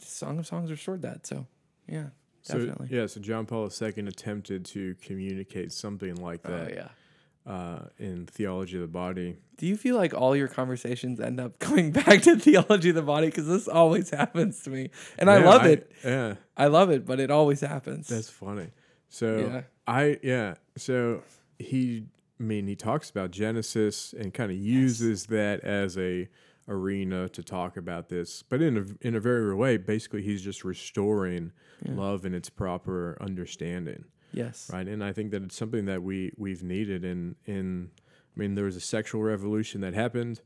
[0.00, 1.26] Song of Songs restored that.
[1.26, 1.46] So,
[1.86, 2.08] yeah,
[2.44, 2.88] So definitely.
[2.96, 6.88] yeah, so John Paul II attempted to communicate something like Oh, that yeah.
[7.52, 9.36] uh, in theology of the body.
[9.56, 13.02] Do you feel like all your conversations end up coming back to theology of the
[13.02, 13.26] body?
[13.28, 14.90] Because this always happens to me.
[15.18, 15.90] And I Yeah, love it.
[16.04, 18.08] Yeah, I love it, but it always happens.
[18.08, 18.68] that's funny.
[19.08, 19.62] So Yeah.
[19.86, 21.22] I yeah, so
[21.58, 22.04] he
[22.38, 26.28] I mean he talks about Genesis and kind of uses that as a
[26.68, 29.76] arena to talk about this, but in a in a very real way.
[29.76, 31.52] Basically, he's just restoring
[31.86, 34.04] love in its proper understanding.
[34.32, 34.70] yes.
[34.72, 34.86] right?
[34.88, 37.90] And I think that it's something that we we've needed in in.
[38.36, 40.40] I mean, there was a sexual revolution that happened.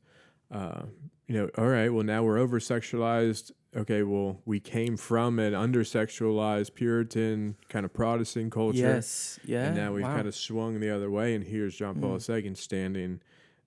[0.51, 0.83] Uh,
[1.27, 3.53] you know, all right, well now we're over sexualized.
[3.77, 9.39] Okay, well we came from an under sexualized Puritan kind of Protestant culture, Yes.
[9.45, 9.67] Yeah.
[9.67, 10.13] and now we've wow.
[10.13, 10.17] Mm.
[10.17, 11.35] kind of swung the other way.
[11.35, 13.21] And here's John Paul II standing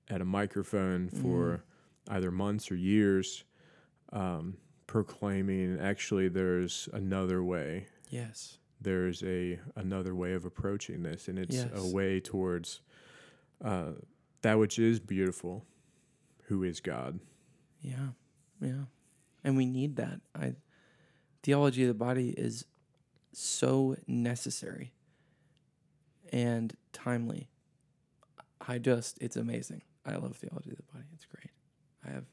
[0.10, 1.64] at a microphone for
[2.10, 3.44] either months or years,
[4.12, 8.58] um, proclaiming actually there's another way Yes.
[8.82, 11.70] there's a another way of approaching this and it's Yes.
[11.74, 12.82] a way towards
[13.64, 13.92] uh,
[14.42, 15.64] that which is beautiful
[16.46, 17.20] who is god
[17.82, 18.10] Yeah,
[18.60, 18.84] yeah,
[19.46, 20.20] and we need that.
[20.36, 20.56] I
[21.42, 22.66] theology of the body is
[23.32, 24.92] so necessary
[26.34, 27.50] and timely.
[28.60, 29.84] I just it's amazing.
[30.06, 31.06] I love theology of the body.
[31.14, 31.31] It's great.
[32.06, 32.26] I have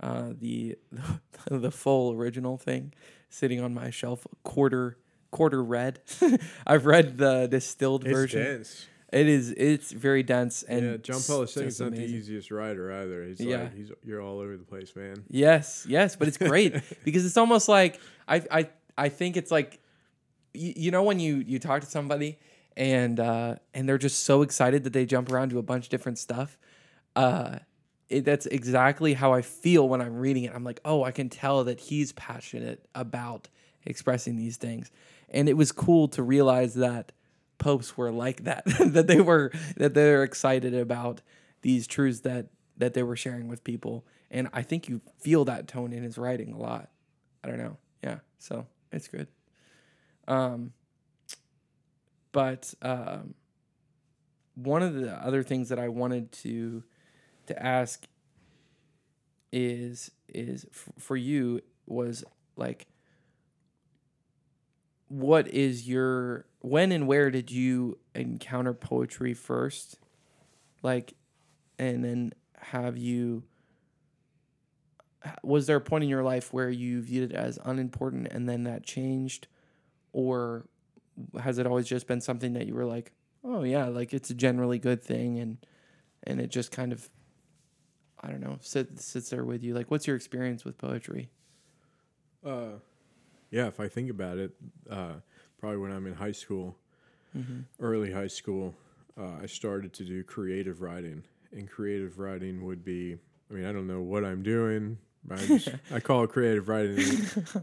[0.00, 0.76] uh, the
[1.50, 2.92] the full original thing
[3.28, 4.98] sitting on my shelf, quarter
[5.30, 6.00] quarter read.
[6.66, 8.42] I've read the distilled version.
[8.42, 12.06] dense It is it's very dense and yeah john it's is not amazing.
[12.06, 13.62] the easiest writer either he's Yeah.
[13.62, 17.36] like he's you're all over the place man Yes, yes, but it's great because it's
[17.36, 19.80] almost like I I I think it's like
[20.54, 22.38] you, you know when you you talk to somebody
[22.76, 25.90] and uh and they're just so excited that they jump around to a bunch of
[25.90, 26.58] different stuff.
[27.16, 27.58] Uh
[28.12, 30.52] it, that's exactly how I feel when I'm reading it.
[30.54, 33.48] I'm like, "Oh, I can tell that he's passionate about
[33.84, 34.90] expressing these things."
[35.30, 37.12] And it was cool to realize that
[37.62, 41.22] popes were like that that they were that they're excited about
[41.62, 44.04] these truths that that they were sharing with people.
[44.30, 46.90] And i think you feel that tone in his writing a lot.
[47.44, 47.76] I don't know.
[48.02, 48.18] Yeah.
[48.38, 49.28] So it's good.
[50.26, 50.72] Um
[52.32, 53.34] but um
[54.54, 56.82] one of the other things that i wanted to
[57.46, 58.06] to ask
[59.52, 62.24] is is f- for you was
[62.56, 62.86] like
[65.08, 69.98] what is your when and where did you encounter poetry first?
[70.82, 71.12] Like
[71.78, 73.42] and then have you
[75.42, 78.64] was there a point in your life where you viewed it as unimportant and then
[78.64, 79.48] that changed?
[80.12, 80.64] Or
[81.38, 83.12] has it always just been something that you were like
[83.44, 85.58] oh yeah like it's a generally good thing and
[86.24, 87.10] and it just kind of
[88.22, 89.74] i don't know sit, sits there with you?
[89.74, 91.30] Like what's your experience with poetry?
[92.44, 92.78] Uh,
[93.50, 94.50] yeah if i think about it
[94.90, 95.12] uh,
[95.58, 96.76] probably when i'm in high school
[97.80, 98.74] early high school
[99.18, 101.22] uh, i started to do creative writing.
[101.52, 103.16] And creative writing would be
[103.50, 104.98] i mean i don't know what i'm doing
[105.30, 106.98] I, just, I call it creative writing.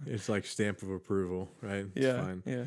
[0.05, 1.85] It's like stamp of approval right?
[1.93, 2.43] It's fine.
[2.45, 2.63] yeah.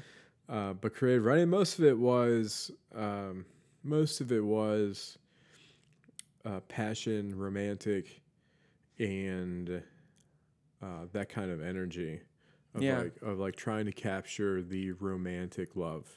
[0.48, 3.46] Uh, but creative writing most of it was um,
[3.82, 5.16] most of it was
[6.44, 8.20] uh, passion romantic
[8.98, 9.82] and
[10.82, 12.20] uh, that kind of energy
[12.74, 12.98] of Yeah.
[12.98, 16.08] like of like trying to capture the romantic love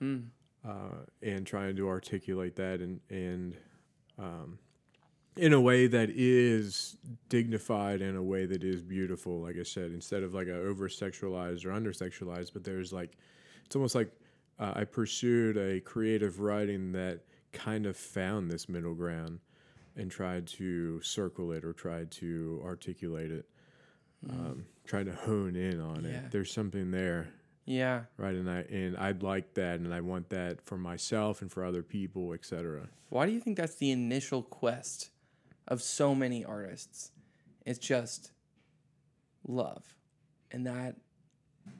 [0.00, 0.28] Mm.
[0.66, 3.56] uh, and trying to articulate that and and
[4.18, 4.58] um,
[5.36, 6.96] in a way that is
[7.28, 10.88] dignified in a way that is beautiful like i said instead of like a over
[10.88, 13.16] sexualized or under sexualized but there's like
[13.64, 14.10] it's almost like
[14.58, 17.20] uh, i pursued a creative writing that
[17.52, 19.40] kind of found this middle ground
[19.96, 23.46] and tried to circle it or tried to articulate it
[24.30, 26.10] um, tried to hone in on Yeah.
[26.10, 27.28] it there's something there
[27.66, 28.04] Yeah.
[28.16, 28.34] right?
[28.34, 31.82] And I and I'd like that, and I want that for myself and for other
[31.82, 32.88] people, etc.
[33.08, 35.10] Why do you think that's the initial quest
[35.68, 37.10] of so many artists?
[37.66, 38.32] It's just
[39.46, 39.96] love
[40.50, 40.96] and that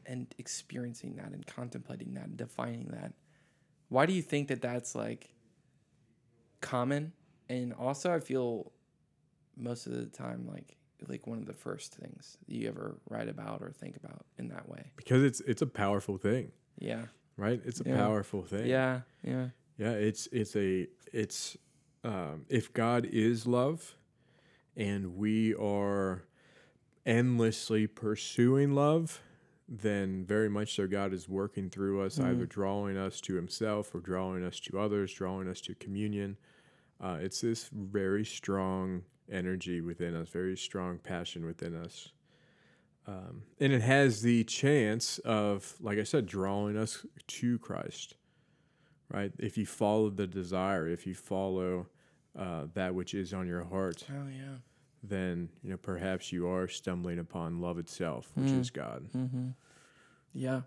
[0.07, 3.13] and experiencing that and contemplating that and defining that.
[3.89, 5.35] Why do you think that that's like
[6.62, 7.12] common?
[7.51, 8.72] And also I feel
[9.57, 10.77] most of the time like
[11.09, 14.68] like one of the first things you ever write about or think about in that
[14.68, 14.92] way.
[14.96, 17.07] Because it's it's a powerful thing, Yeah.
[17.37, 17.61] right?
[17.64, 17.96] It's a Yeah.
[17.96, 18.66] powerful thing.
[18.66, 19.01] Yeah.
[19.22, 19.48] Yeah.
[19.79, 21.57] Yeah, it's it's a it's
[22.05, 23.96] um, if God is love,
[24.77, 26.22] and we are
[27.05, 29.20] endlessly pursuing love,
[29.75, 34.01] then very much so God is working through us, either drawing us to Himself or
[34.01, 36.37] drawing us to others, drawing us to communion.
[37.01, 42.13] Uh, it's this very strong energy within us, very strong passion within us.
[43.07, 48.15] Um, and it has the chance of, like I said, drawing us to Christ
[49.13, 49.31] right?
[49.39, 51.87] If you follow the desire, if you follow
[52.39, 54.55] uh, that which is on your heart, Oh yeah.
[55.03, 58.61] then you know perhaps you are stumbling upon love itself, which Mm.
[58.61, 59.09] is God.
[59.15, 59.49] Mm-hmm.
[60.35, 60.62] Yeah.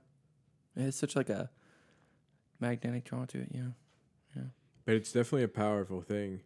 [0.75, 1.49] It's such like a
[2.60, 3.62] magnetic draw to it, yeah.
[4.36, 4.43] yeah.
[4.86, 6.41] But it's definitely a powerful thing,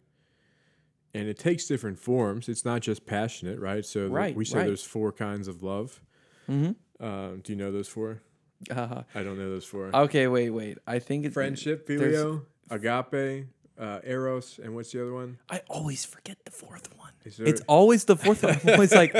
[1.12, 2.48] and it takes different forms.
[2.48, 3.84] It's not just passionate, right?
[3.84, 4.66] So Right, we say right.
[4.66, 6.00] there's four kinds of love.
[6.48, 7.04] Mm-hmm.
[7.04, 8.22] Um, do you know those four?
[8.70, 9.90] Uh, I don't know those four.
[9.94, 10.78] okay, wait, wait.
[10.86, 13.46] I think it's Friendship, filio, agape,
[13.78, 15.38] uh, eros, and what's the other one?
[15.48, 17.10] I always forget the fourth one.
[17.24, 18.60] It's always the fourth one.
[18.64, 19.14] I'm always like,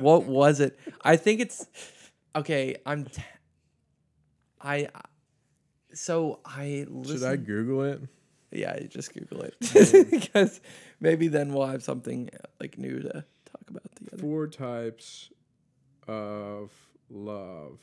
[0.00, 0.78] what was it?
[1.02, 1.66] I think it's
[2.34, 2.76] okay.
[2.86, 3.04] I'm.
[3.04, 3.22] T-
[4.60, 4.88] I.
[5.94, 7.18] So I listen.
[7.20, 8.00] should I Google it?
[8.50, 9.54] Yeah, you just Google it
[10.10, 10.60] because
[11.00, 14.16] maybe then we'll have something uh, like new to talk about together.
[14.22, 15.30] Four types
[16.06, 16.70] of
[17.10, 17.80] love.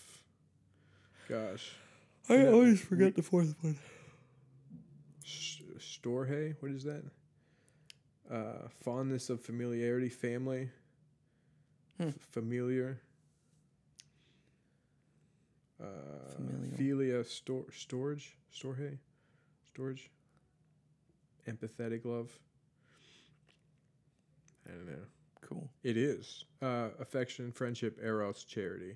[1.30, 1.72] Gosh.
[2.30, 3.78] I always we- forget the fourth one.
[5.24, 7.04] S- Storge, what is that?
[8.32, 10.70] Uh, fondness of familiarity, family,
[12.00, 12.08] Hmm.
[12.10, 13.00] F- familiar.
[15.82, 15.86] Uh,
[16.36, 16.78] Familial.
[16.78, 18.98] Philia, stor- storage, storge,
[19.68, 20.10] storage.
[21.48, 22.32] Empathetic love.
[24.68, 25.06] I don't know.
[25.42, 25.70] Cool.
[25.84, 28.96] It is uh, affection, friendship, eros, charity.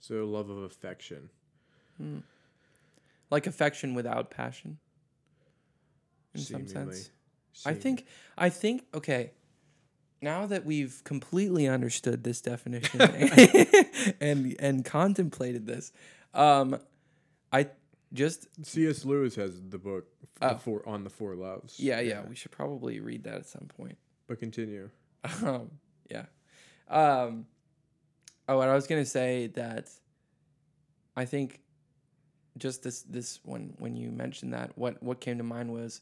[0.00, 1.28] So love of affection.
[1.98, 2.18] Hmm.
[3.30, 4.78] Like affection without passion.
[6.34, 6.94] In some seemingly.
[6.94, 7.10] sense.
[7.66, 8.06] I think
[8.38, 9.32] I think okay.
[10.22, 13.00] Now that we've completely understood this definition
[14.20, 15.92] and and contemplated this,
[16.34, 16.78] um,
[17.52, 17.68] I
[18.12, 19.04] just C.S.
[19.04, 20.06] Lewis has the book
[20.42, 20.54] Oh.
[20.54, 21.78] the four, on the four loves.
[21.78, 23.98] yeah, yeah we should probably read that at some point.
[24.26, 24.88] But continue.
[25.44, 25.70] Um,
[26.10, 26.24] yeah.
[26.88, 27.44] Um,
[28.48, 29.90] oh, and I was gonna say that
[31.14, 31.60] I think
[32.56, 36.00] just this this when when you mentioned that, what what came to mind was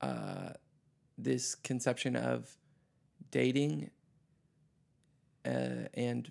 [0.00, 0.50] uh,
[1.18, 2.56] this conception of
[3.32, 3.90] dating
[5.44, 6.30] uh, and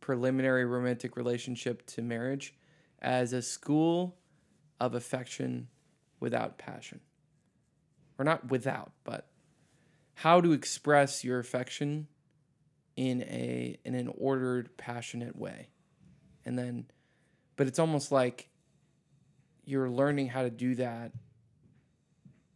[0.00, 2.54] preliminary romantic relationship to marriage
[3.00, 4.16] as a school
[4.80, 5.68] of affection
[6.20, 7.00] without passion,
[8.18, 9.28] or not without, but
[10.14, 12.08] how to express your affection
[12.96, 15.68] in a in an ordered passionate way.
[16.44, 16.86] And then
[17.56, 18.48] but it's almost like
[19.64, 21.12] you're learning how to do that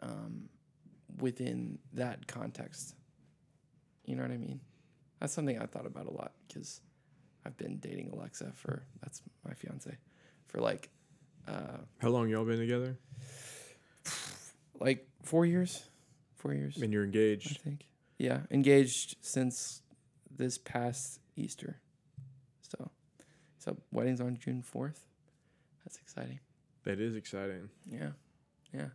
[0.00, 0.48] um,
[1.18, 2.94] within that context.
[4.05, 4.61] You know what i mean?
[5.20, 6.81] That's something i thought about a lot because
[7.44, 9.96] i've been dating alexa for that's my fiance
[10.50, 10.88] for like
[11.48, 12.98] uh How long y'all been together?
[14.80, 15.84] like four years
[16.36, 17.46] four years And you're engaged.
[17.46, 17.60] I engaged.
[17.62, 17.86] think.
[18.18, 19.82] Yeah, engaged since
[20.36, 21.80] this past Easter.
[22.62, 22.90] So,
[23.58, 25.06] so wedding's on June fourth.
[25.84, 26.40] That's exciting.
[26.84, 27.68] That is exciting.
[27.90, 28.10] Yeah,
[28.74, 28.88] yeah.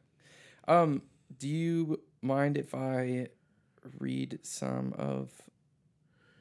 [0.67, 1.01] Um,
[1.39, 3.27] do you mind if I
[3.99, 5.31] read some of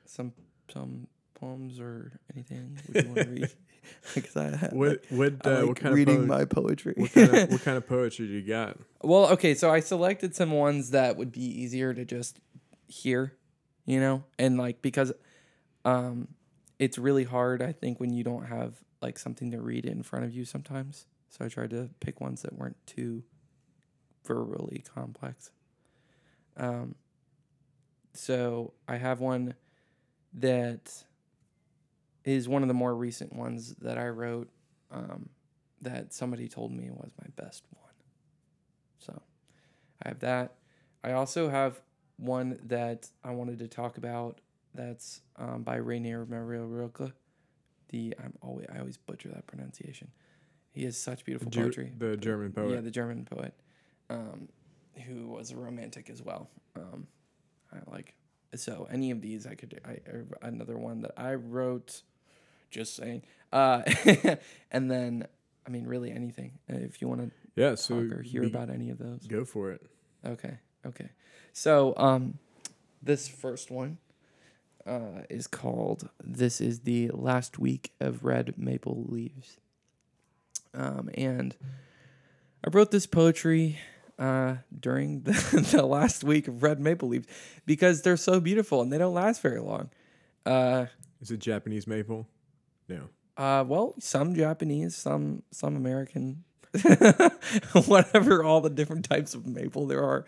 [0.06, 0.32] some
[0.72, 2.78] some poems or anything?
[2.88, 3.50] Would you want to read?
[4.14, 6.94] Because I, ha- What what uh, like what kind reading of poet- my poetry.
[6.96, 8.76] what kind of what kind of poetry do you got?
[9.02, 12.38] Well, okay, so I selected some ones that would be easier to just
[12.88, 13.32] hear,
[13.86, 15.12] you know, and like because
[15.84, 16.28] um
[16.78, 20.24] it's really hard I think when you don't have like something to read in front
[20.24, 21.06] of you sometimes.
[21.30, 23.22] So I tried to pick ones that weren't too
[24.26, 25.50] verbally complex.
[26.56, 26.94] Um
[28.12, 29.54] so I have one
[30.34, 31.04] that
[32.24, 34.48] is one of the more recent ones that I wrote
[34.90, 35.28] um
[35.82, 37.92] that somebody told me was my best one.
[38.98, 39.22] So
[40.02, 40.54] I have that.
[41.02, 41.80] I also have
[42.16, 44.40] one that I wanted to talk about
[44.74, 47.12] that's um, by Rainier Maria Rilke.
[47.90, 50.10] The I'm always I always butcher that pronunciation.
[50.72, 51.92] He has such beautiful Ger- poetry.
[51.96, 52.70] the German poet.
[52.70, 53.54] Yeah, the German poet,
[54.10, 54.48] um,
[55.06, 56.50] who was a romantic as well.
[56.74, 57.06] Um,
[57.72, 58.14] I like
[58.56, 59.80] so any of these I could.
[59.84, 59.98] I
[60.42, 62.02] another one that I wrote.
[62.74, 63.22] Just saying.
[63.52, 63.82] Uh,
[64.72, 65.26] and then
[65.64, 66.58] I mean, really anything.
[66.70, 67.76] Uh, If you want to yeah.
[67.76, 69.26] So talk or hear be- about any of those.
[69.28, 69.80] Go for it.
[70.26, 70.58] Okay.
[70.84, 71.10] Okay.
[71.52, 72.38] So um,
[73.00, 73.98] this first one
[74.84, 79.56] uh, is called "This is the last week of red maple leaves,"
[80.74, 81.54] um, and
[82.64, 83.78] I wrote this poetry
[84.18, 87.28] uh, during the, the last week of red maple leaves
[87.66, 89.90] because they're so beautiful and they don't last very long.
[90.44, 90.86] Uh,
[91.20, 92.26] Is it Japanese maple?
[92.88, 93.08] No.
[93.36, 96.44] uh, well, some Japanese, some some American,
[97.86, 98.44] whatever.
[98.44, 100.24] All the different types of maple there are.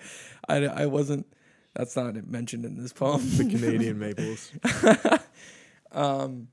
[0.48, 1.26] I, I wasn't.
[1.74, 3.20] That's not mentioned in this poem.
[3.36, 4.50] The Canadian maples.
[5.92, 6.48] um,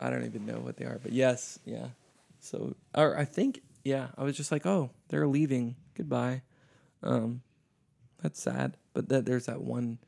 [0.00, 1.88] I don't even know what they are, but yes, yeah.
[2.40, 5.76] So, or I think, yeah, I was just like, oh, they're leaving.
[5.94, 6.42] Goodbye.
[7.02, 7.42] Um,
[8.22, 8.76] that's sad.
[8.94, 9.98] But that there's that one.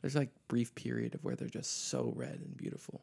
[0.00, 3.02] There's like brief period of where they're just so red and beautiful.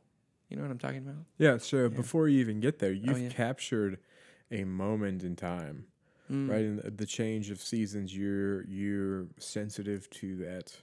[0.49, 1.25] You know what I'm talking about?
[1.37, 1.57] Yeah.
[1.57, 3.29] So before you even get there, you've Oh, yeah.
[3.29, 3.97] captured
[4.51, 5.85] a moment in time,
[6.31, 6.49] Mm.
[6.49, 6.61] right?
[6.65, 10.77] In the, change of seasons, you're you're sensitive to that.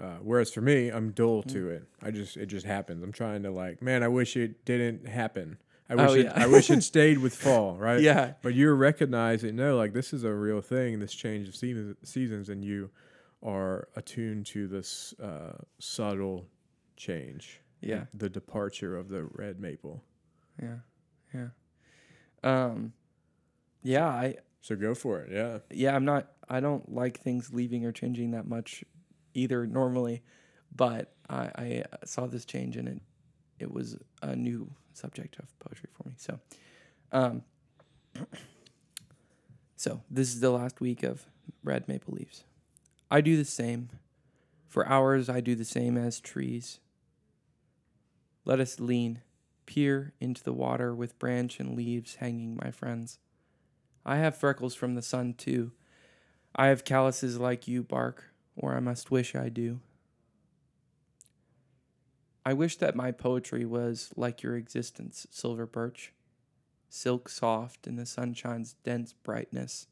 [0.00, 1.52] Uh, whereas for me, I'm dull Mm.
[1.52, 1.84] to it.
[2.00, 3.02] I just it just happens.
[3.02, 5.58] I'm trying to like, man, I wish it didn't happen.
[5.90, 6.32] I Oh, wish it, yeah.
[6.44, 8.00] I wish it stayed with fall, right?
[8.00, 8.34] Yeah.
[8.42, 11.00] But you're recognizing no, like this is a real thing.
[11.00, 12.90] This change of seasons, seasons, and you
[13.42, 16.46] are attuned to this uh, subtle
[16.96, 17.60] change.
[17.80, 18.04] Yeah.
[18.14, 20.02] the departure of the red maple.
[20.60, 20.78] Yeah.
[21.34, 21.48] Yeah.
[22.42, 22.92] Um,
[23.82, 25.30] yeah, I, So go for it.
[25.32, 25.58] Yeah.
[25.70, 28.84] yeah, I'm not, I don't like things leaving or changing that much
[29.34, 30.22] either normally,
[30.74, 33.00] but I, I saw this change and it,
[33.58, 36.14] it was a new subject of poetry for me.
[36.16, 36.40] So,
[37.12, 37.42] um,
[39.76, 41.26] so this is the last week of
[41.62, 42.44] red maple leaves.
[43.10, 43.90] I do the same.
[44.66, 46.80] For hours, I do the same as trees.
[48.48, 49.20] Let us lean,
[49.66, 53.18] peer into the water with branch and leaves hanging, my friends.
[54.06, 55.72] I have freckles from the sun, too.
[56.56, 59.80] I have calluses like you, bark, or I must wish I do.
[62.46, 66.14] I wish that my poetry was like your existence, silver birch,
[66.88, 69.88] silk soft in the sunshine's dense brightness,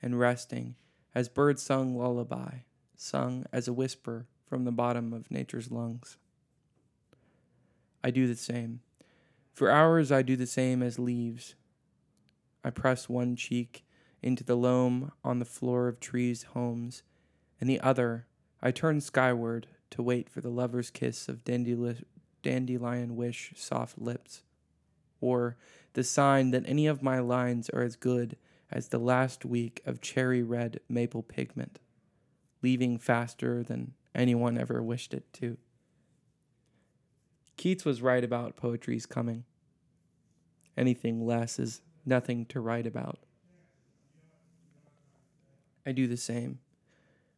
[0.00, 0.76] and resting
[1.12, 2.58] as birds sung lullaby,
[2.96, 6.18] sung as a whisper from the bottom of nature's lungs.
[8.02, 8.80] I do the same.
[9.52, 11.54] For hours, I do the same as leaves.
[12.64, 13.84] I press one cheek
[14.22, 17.02] into the loam on the floor of trees' homes,
[17.60, 18.26] and the other
[18.62, 22.04] I turn skyward to wait for the lover's kiss of dandeli-
[22.42, 24.42] dandelion wish soft lips,
[25.20, 25.56] or
[25.94, 28.36] the sign that any of my lines are as good
[28.70, 31.78] as the last week of cherry red maple pigment,
[32.62, 35.56] leaving faster than anyone ever wished it to.
[37.60, 39.44] Keats was right about poetry's coming.
[40.78, 43.18] Anything less is nothing to write about.
[45.84, 46.60] I do the same.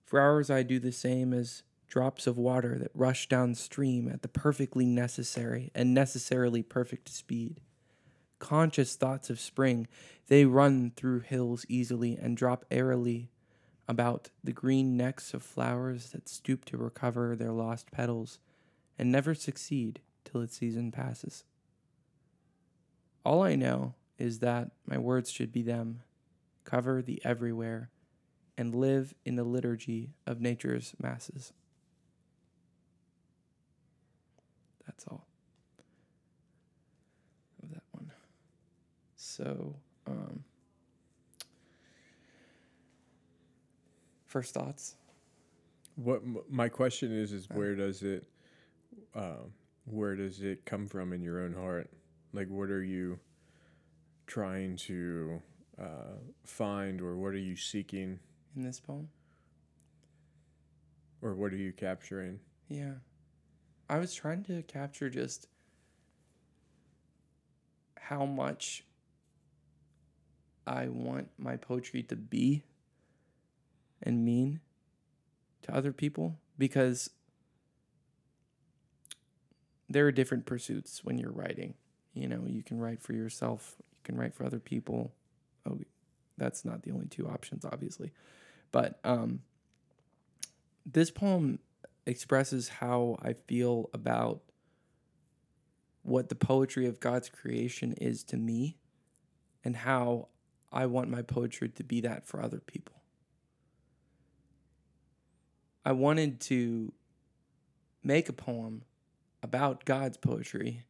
[0.04, 4.28] For hours, I do the same as drops of water that rush downstream at the
[4.28, 7.60] perfectly necessary and necessarily perfect speed.
[8.38, 9.88] Conscious thoughts of spring,
[10.28, 13.32] they run through hills easily and drop airily
[13.88, 18.38] about the green necks of flowers that stoop to recover their lost petals
[18.96, 20.00] and never succeed
[20.32, 21.44] till its season passes.
[23.24, 26.00] All I know is that my words should be them,
[26.64, 27.90] cover the everywhere,
[28.56, 31.52] and live in the liturgy of nature's masses.
[34.86, 35.26] That's all
[37.62, 38.10] of that one.
[39.16, 39.76] So,
[40.06, 40.44] um,
[44.26, 44.96] first thoughts.
[45.96, 48.24] What m- my question is is where does it,
[49.14, 49.52] um,
[49.84, 51.90] where does it come from in your own heart?
[52.32, 53.18] Like, what are you
[54.26, 55.42] trying to
[55.80, 58.18] uh, find, or what are you seeking,
[58.56, 59.08] in this poem?
[61.22, 62.40] or what are you capturing?
[62.68, 62.94] Yeah.
[63.88, 65.46] I was trying to capture just
[67.96, 68.84] how much
[70.66, 72.64] I want my poetry to be
[74.02, 74.60] and mean
[75.62, 77.10] to other people because
[79.88, 81.74] there are different pursuits when you're writing.
[82.14, 85.12] You know, you can write for yourself, you can write for other people.
[85.68, 85.78] Oh,
[86.36, 88.12] that's not the only two options, obviously.
[88.70, 89.40] But um,
[90.84, 91.58] this poem
[92.06, 94.40] expresses how I feel about
[96.02, 98.76] what the poetry of God's creation is to me
[99.64, 100.28] and how
[100.72, 102.96] I want my poetry to be that for other people.
[105.84, 106.92] I wanted to
[108.02, 108.82] make a poem
[109.42, 110.84] about God's poetry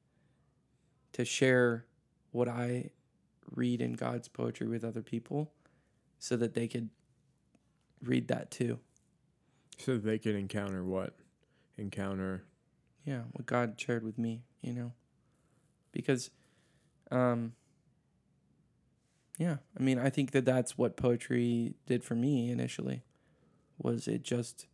[1.13, 1.87] to share
[2.31, 2.91] what I
[3.55, 5.53] read in God's poetry with other people
[6.19, 6.91] so that they could
[8.03, 8.79] read that too.
[9.79, 11.15] So they could encounter what?
[11.77, 12.45] Encounter.
[13.05, 14.93] Yeah, what God shared with me, you know.
[15.93, 16.31] Because
[17.11, 17.53] um
[19.39, 23.03] yeah, I mean, I think that that's what poetry did for me initially.
[23.79, 24.67] Was it just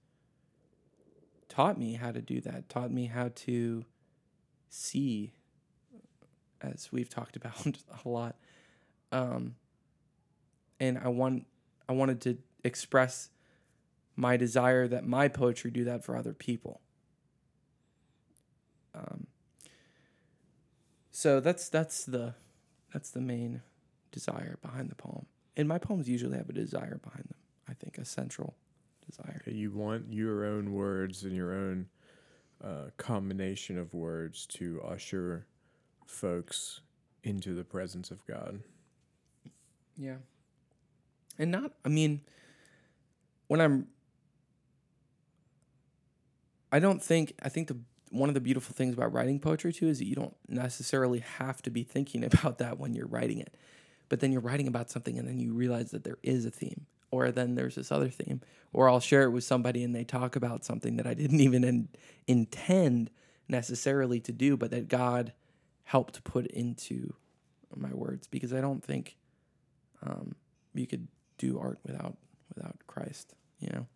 [1.48, 3.84] taught me how to do that, taught me how to
[4.68, 5.32] see
[6.60, 7.66] as we've talked about
[8.04, 8.36] a lot.
[9.12, 9.56] Um
[10.80, 11.46] and I want
[11.88, 13.30] I wanted to express
[14.16, 16.80] my desire that my poetry do that for other people.
[18.94, 19.28] Um,
[21.10, 22.34] so that's that's the
[22.92, 23.62] that's the main
[24.10, 25.26] desire behind the poem.
[25.56, 27.38] And my poems usually have a desire behind them.
[27.68, 28.54] I think a central
[29.08, 29.42] desire.
[29.46, 31.86] You want your own words and your own
[32.62, 35.46] uh, combination of words to usher
[36.06, 36.80] folks
[37.22, 38.60] into the presence of God.
[39.96, 40.16] Yeah.
[41.38, 42.22] And not I mean
[43.46, 43.88] when I'm
[46.72, 47.78] I don't think I think the
[48.10, 51.60] one of the beautiful things about writing poetry too is that you don't necessarily have
[51.62, 53.54] to be thinking about that when you're writing it.
[54.08, 56.86] But then you're writing about something and then you realize that there is a theme
[57.10, 58.40] or then there's this other theme
[58.72, 61.64] or I'll share it with somebody and they talk about something that I didn't even
[61.64, 61.88] in,
[62.26, 63.10] intend
[63.48, 65.32] necessarily to do but that God
[65.84, 67.14] helped put into
[67.74, 69.16] my words because I don't think
[70.02, 70.34] um,
[70.74, 72.16] you could do art without
[72.54, 73.86] without Christ, you know,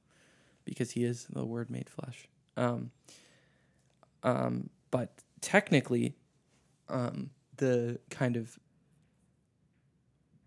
[0.65, 2.29] because He is the Word made flesh.
[2.57, 2.91] Um,
[4.23, 6.15] um, but technically,
[6.89, 8.59] um, the kind of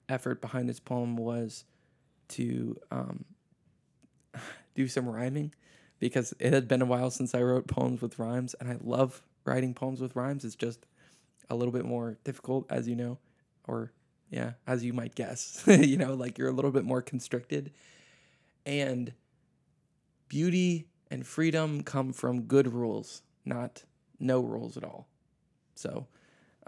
[0.07, 1.65] effort behind this poem was
[2.29, 3.25] to um,
[4.75, 5.53] do some rhyming
[5.99, 9.21] because it had been a while since I wrote poems with rhymes, and I love
[9.45, 10.43] writing poems with rhymes.
[10.43, 10.85] It's just
[11.49, 13.17] a little bit more difficult, as you know,
[13.67, 13.91] or
[14.29, 15.63] yeah, as you might guess.
[15.67, 17.71] you know, like you're a little bit more constricted.
[18.65, 19.13] And
[20.27, 23.83] beauty and freedom come from good rules, not
[24.19, 25.07] no rules at all.
[25.75, 26.07] So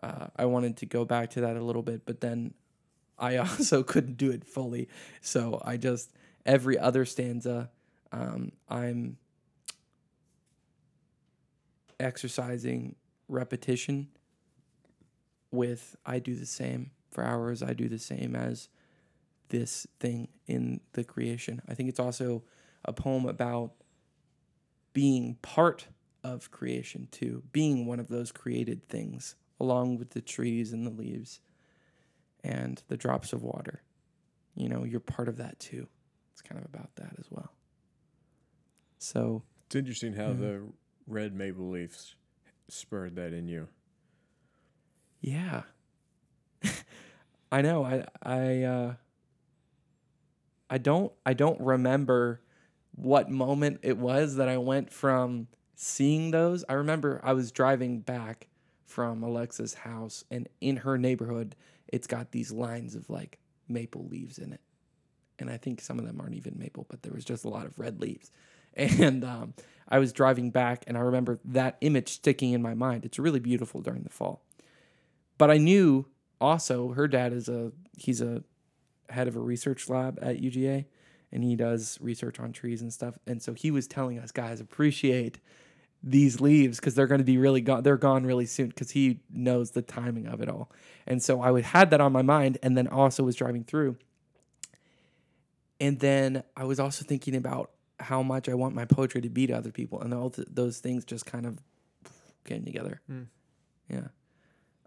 [0.03, 2.53] uh, I wanted to go back to that a little bit, but then
[3.17, 4.87] I also couldn't do it fully.
[5.21, 6.11] So I just,
[6.45, 7.69] every other stanza,
[8.11, 9.17] um, I'm
[11.99, 12.95] exercising
[13.27, 14.07] repetition
[15.51, 18.69] with I do the same for hours, I do the same as
[19.49, 21.61] this thing in the creation.
[21.67, 22.43] I think it's also
[22.85, 23.71] a poem about
[24.93, 25.87] being part
[26.23, 30.91] of creation too, being one of those created things, along with the trees and the
[30.91, 31.39] leaves
[32.43, 33.81] and the drops of water.
[34.55, 35.87] You know, you're part of that too.
[36.31, 37.51] It's kind of about that as well.
[38.99, 40.39] So, It's interesting how Mhm.
[40.39, 40.73] the
[41.05, 42.15] red maple leaves
[42.67, 43.67] spurred that in you.
[45.21, 45.63] yeah.
[47.51, 47.83] I know.
[47.83, 48.95] I I uh
[50.69, 52.41] I don't I don't remember
[52.95, 56.65] what moment it was that I went from seeing those.
[56.67, 58.47] I remember I was driving back
[58.83, 61.55] from Alexa's house and in her neighborhood
[61.87, 64.61] it's got these lines of like maple leaves in it.
[65.39, 67.65] And I think some of them aren't even maple, but there was just a lot
[67.65, 68.31] of red leaves.
[68.79, 69.55] And um,
[69.89, 73.05] I was driving back and I remember that image sticking in my mind.
[73.05, 74.43] It's really beautiful during the fall.
[75.39, 76.05] But I knew
[76.39, 78.43] also her dad is a he's a
[79.09, 80.85] head of a research lab at UGA
[81.31, 83.17] and he does research on trees and stuff.
[83.25, 85.39] And so he was telling us guys appreciate
[86.03, 87.83] these leaves because they're going to be really gone.
[87.83, 90.71] They're gone really soon because he knows the timing of it all.
[91.05, 93.97] And so I would had that on my mind, and then also was driving through.
[95.79, 99.47] And then I was also thinking about how much I want my poetry to be
[99.47, 101.59] to other people, and all th- those things just kind of
[102.45, 103.01] came together.
[103.07, 103.23] Hmm.
[103.89, 104.07] Yeah.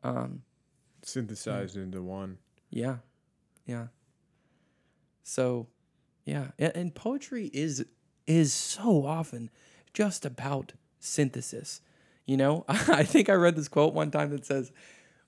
[0.03, 0.43] Um,
[1.03, 2.39] Synthesized into one.
[2.71, 2.97] yeah.
[3.67, 3.87] Yeah.
[5.23, 5.69] So,
[6.25, 7.85] yeah, and, and poetry is
[8.27, 9.51] is so often
[9.95, 11.81] just about synthesis.
[12.27, 14.71] You know, I think I read this quote one time that says,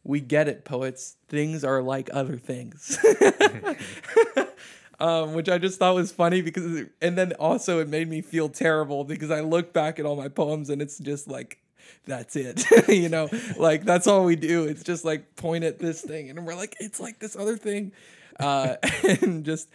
[0.05, 1.17] "We get it, poets.
[1.29, 2.99] Things are like other things."
[5.01, 8.49] um, which I just thought was funny because, and then also it made me feel
[8.49, 11.59] terrible because I look back at all my poems and it's just like,
[12.07, 14.65] that's it, you know, like that's all we do.
[14.65, 17.93] It's just like point at this thing, and we're like, it's like this other thing,
[18.39, 18.77] uh,
[19.21, 19.69] and just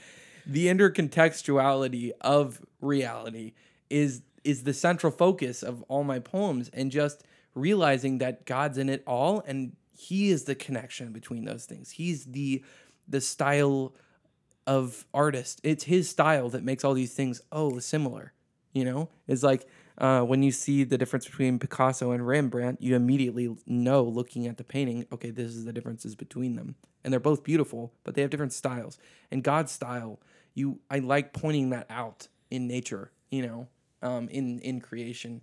[0.45, 3.53] the intercontextuality of reality
[3.89, 7.23] is is the central focus of all my poems, and just
[7.55, 11.91] realizing that God's in it all, and he is the connection between those things.
[11.91, 12.63] He's the
[13.07, 13.95] the style
[14.65, 15.61] of artist.
[15.63, 18.33] It's his style that makes all these things oh similar.
[18.73, 19.67] You know, it's like
[19.97, 24.57] uh, when you see the difference between Picasso and Rembrandt, you immediately know looking at
[24.57, 28.21] the painting, okay, this is the differences between them, and they're both beautiful, but they
[28.21, 28.99] have different styles.
[29.31, 30.19] And God's style,
[30.53, 33.67] you, I like pointing that out in nature, you know,
[34.07, 35.41] um, in in creation,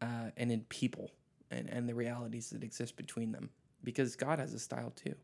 [0.00, 1.10] uh, and in people,
[1.50, 3.50] and and the realities that exist between them,
[3.82, 5.14] because God has a style too,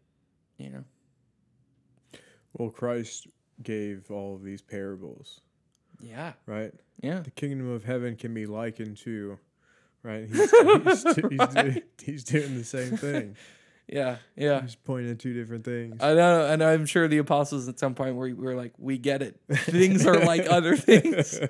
[0.56, 0.84] you know.
[2.54, 3.28] Well, Christ
[3.62, 5.40] gave all of these parables,
[6.00, 6.72] Yeah, right?
[7.02, 7.20] yeah.
[7.20, 9.38] The kingdom of heaven can be likened to,
[10.02, 10.26] right?
[10.32, 13.36] He's, he's, he's, doing, he's doing the same thing.
[13.86, 14.62] Yeah, yeah.
[14.62, 15.96] He's pointing at two different things.
[16.02, 19.22] I know, and I'm sure the apostles at some point were, were like, "We get
[19.22, 19.40] it.
[19.50, 21.40] Things are like other things."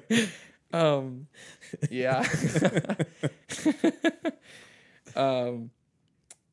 [0.73, 1.29] Um,
[1.91, 2.21] yeah.
[5.17, 5.71] um,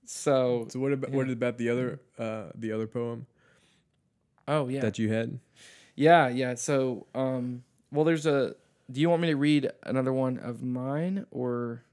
[0.05, 3.25] so, so what about what about the other uh, the other poem
[4.47, 5.39] oh yeah, that you had?
[5.95, 6.55] yeah, yeah.
[6.55, 8.55] So, um, well, there's a.
[8.91, 11.83] Do you want me to read another one of mine, or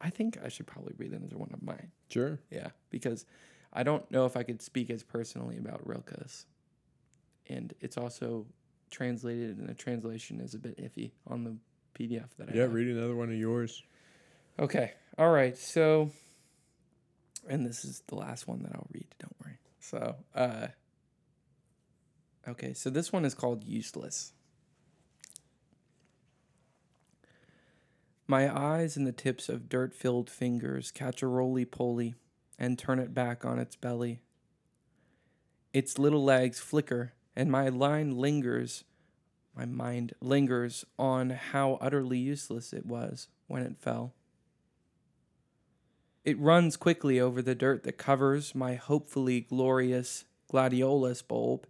[0.00, 1.92] I think I should probably read another one of mine.
[2.08, 2.40] Sure.
[2.50, 3.24] Yeah, because
[3.72, 6.46] I don't know if I could speak as personally about Rilke's,
[7.48, 8.46] and it's also
[8.92, 11.56] translated, and the translation is a bit iffy on the
[11.98, 12.72] PDF that I Yeah, have.
[12.74, 13.82] read another one of yours.
[14.58, 15.56] Okay, all right.
[15.58, 16.10] So,
[17.48, 19.08] and this is the last one that I'll read.
[19.18, 19.58] Don't worry.
[19.80, 20.68] So, uh,
[22.46, 22.72] okay.
[22.74, 24.32] So this one is called useless.
[28.26, 32.14] My eyes and the tips of dirt filled fingers catch a roly poly
[32.58, 34.20] and turn it back on its belly.
[35.72, 38.84] Its little legs flicker, and my line lingers,
[39.56, 44.14] my mind lingers on how utterly useless it was when it fell.
[46.24, 51.66] It runs quickly over the dirt that covers my hopefully glorious gladiolus bulb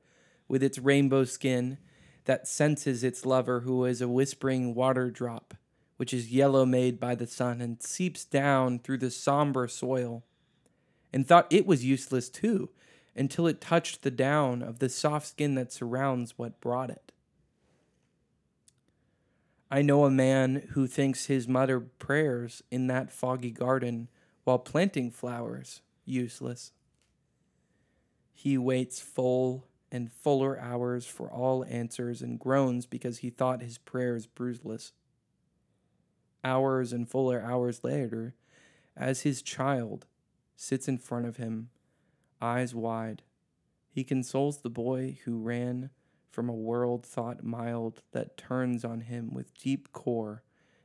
[0.48, 1.78] with its rainbow skin
[2.24, 5.54] that senses its lover who is a whispering water drop
[6.02, 10.24] which is yellow made by the sun and seeps down through the somber soil,
[11.12, 12.70] and thought it was useless too,
[13.14, 17.12] until it touched the down of the soft skin that surrounds what brought it.
[19.70, 24.08] I know a man who thinks his muttered prayers in that foggy garden
[24.44, 26.72] while planting flowers useless.
[28.34, 33.78] He waits full and fuller hours for all answers and groans because he thought his
[33.78, 34.92] prayers bruiseless
[36.44, 38.34] hours and fuller hours later,
[38.96, 40.06] as his child
[40.56, 41.70] sits in front of him,
[42.42, 43.22] eyes wide,
[43.88, 45.90] he consoles the boy who ran
[46.30, 50.42] from a world thought mild that turns on him with deep core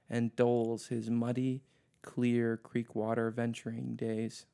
[0.09, 1.63] and dulls his muddy,
[2.01, 4.45] clear creek water venturing days.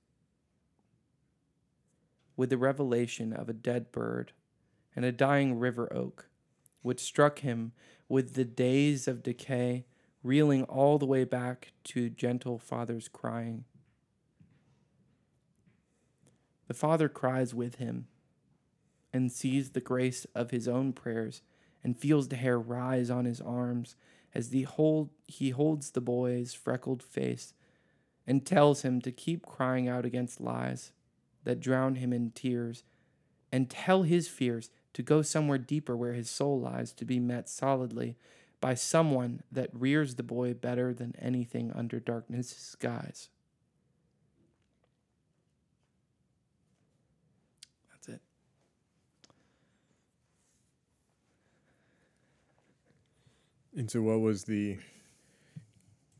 [2.36, 4.32] With the revelation of a dead bird
[4.96, 6.28] and a dying river oak,
[6.82, 7.72] which struck him
[8.08, 9.86] with the days of decay
[10.24, 13.66] reeling all the way back to gentle father's crying.
[16.68, 18.08] The father cries with him
[19.12, 21.42] and sees the grace of his own prayers
[21.84, 23.96] and feels the hair rise on his arms
[24.34, 27.54] as the hold, he holds the boy's freckled face
[28.26, 30.92] and tells him to keep crying out against lies
[31.44, 32.84] that drown him in tears
[33.52, 37.50] and tell his fears to go somewhere deeper where his soul lies to be met
[37.50, 38.16] solidly
[38.62, 43.30] by someone that rears the boy better than anything under darkness' skies.
[47.92, 48.22] That's it.
[53.76, 54.78] And so, what was the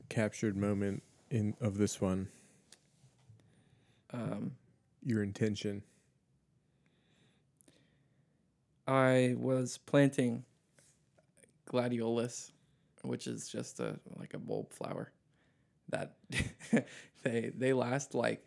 [0.10, 2.30] captured moment in of this one?
[4.12, 4.54] Um,
[5.04, 5.84] Your intention.
[8.88, 10.44] I was planting
[11.72, 12.52] gladiolus,
[13.04, 15.12] which is just a like a bulb flower
[15.90, 16.16] that
[17.24, 18.44] they they last like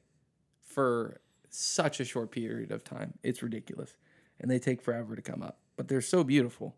[0.64, 3.14] for such a short period of time.
[3.22, 3.96] It's ridiculous,
[4.40, 6.74] and they take forever to come up, but they're so beautiful.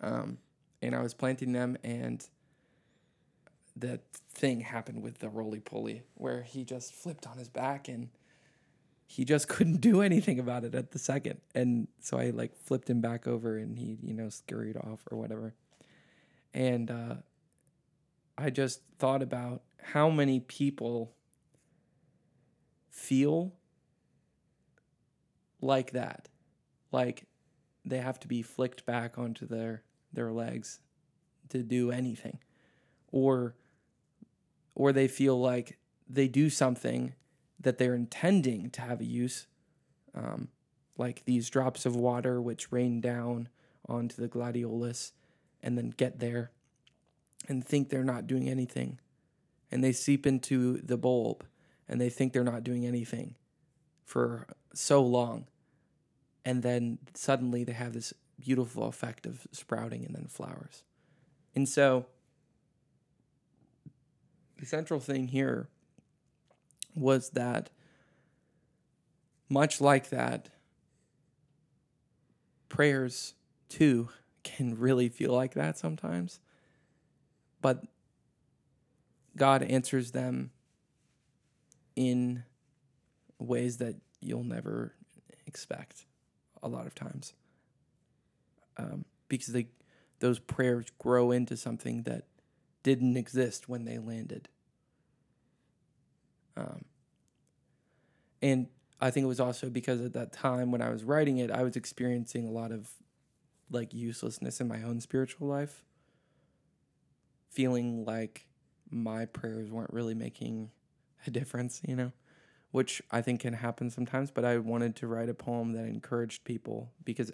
[0.00, 0.38] Um,
[0.84, 2.26] and I was planting them, and
[3.76, 8.08] that thing happened with the roly poly where he just flipped on his back and
[9.06, 11.40] he just couldn't do anything about it at the second.
[11.54, 15.18] And so I like flipped him back over and he, you know, scurried off or
[15.18, 15.54] whatever.
[16.52, 17.14] And uh,
[18.38, 21.12] I just thought about how many people
[22.90, 23.52] feel
[25.60, 26.28] like that.
[26.92, 27.26] Like
[27.84, 29.82] they have to be flicked back onto their,
[30.14, 30.80] their legs
[31.50, 32.38] to do anything.
[33.12, 33.54] Or
[34.74, 37.14] or they feel like they do something
[37.60, 39.46] that they're intending to have a use,
[40.14, 40.48] um,
[40.98, 43.48] like these drops of water which rain down
[43.88, 45.12] onto the gladiolus
[45.62, 46.50] and then get there
[47.48, 48.98] and think they're not doing anything.
[49.70, 51.44] And they seep into the bulb
[51.88, 53.34] and they think they're not doing anything
[54.04, 55.46] for so long.
[56.44, 60.82] And then suddenly they have this beautiful effect of sprouting and then flowers.
[61.54, 62.06] And so
[64.58, 65.68] the central thing here
[66.94, 67.70] was that,
[69.48, 70.48] much like that,
[72.68, 73.34] prayers
[73.68, 74.08] too
[74.42, 76.40] can really feel like that sometimes.
[77.60, 77.84] But
[79.36, 80.50] God answers them
[81.96, 82.44] in
[83.38, 84.94] ways that you'll never
[85.46, 86.04] expect
[86.62, 87.32] a lot of times.
[88.76, 89.68] Um, because they,
[90.20, 92.24] those prayers grow into something that
[92.82, 94.48] didn't exist when they landed.
[96.56, 96.84] Um,
[98.42, 98.68] and
[99.00, 101.62] I think it was also because at that time when I was writing it, I
[101.62, 102.90] was experiencing a lot of
[103.70, 105.82] like uselessness in my own spiritual life,
[107.50, 108.46] feeling like
[108.90, 110.70] my prayers weren't really making
[111.26, 112.12] a difference, you know,
[112.70, 114.30] which I think can happen sometimes.
[114.30, 117.32] But I wanted to write a poem that encouraged people because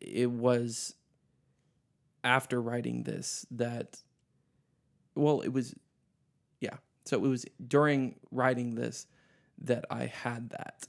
[0.00, 0.94] it was
[2.24, 4.02] after writing this that,
[5.14, 5.74] well, it was,
[6.60, 6.76] yeah.
[7.04, 9.06] So it was during writing this
[9.62, 10.86] that I had that.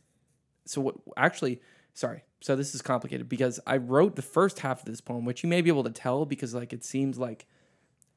[0.65, 1.61] So what actually,
[1.93, 2.23] sorry.
[2.41, 5.49] So this is complicated because I wrote the first half of this poem, which you
[5.49, 7.45] may be able to tell because like it seems like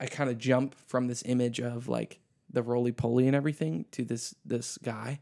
[0.00, 2.20] I kind of jump from this image of like
[2.50, 5.20] the roly poly and everything to this this guy.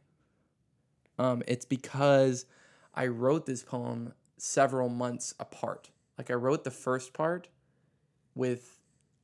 [1.18, 2.46] Um, it's because
[2.94, 5.90] I wrote this poem several months apart.
[6.18, 7.48] Like I wrote the first part
[8.34, 8.78] with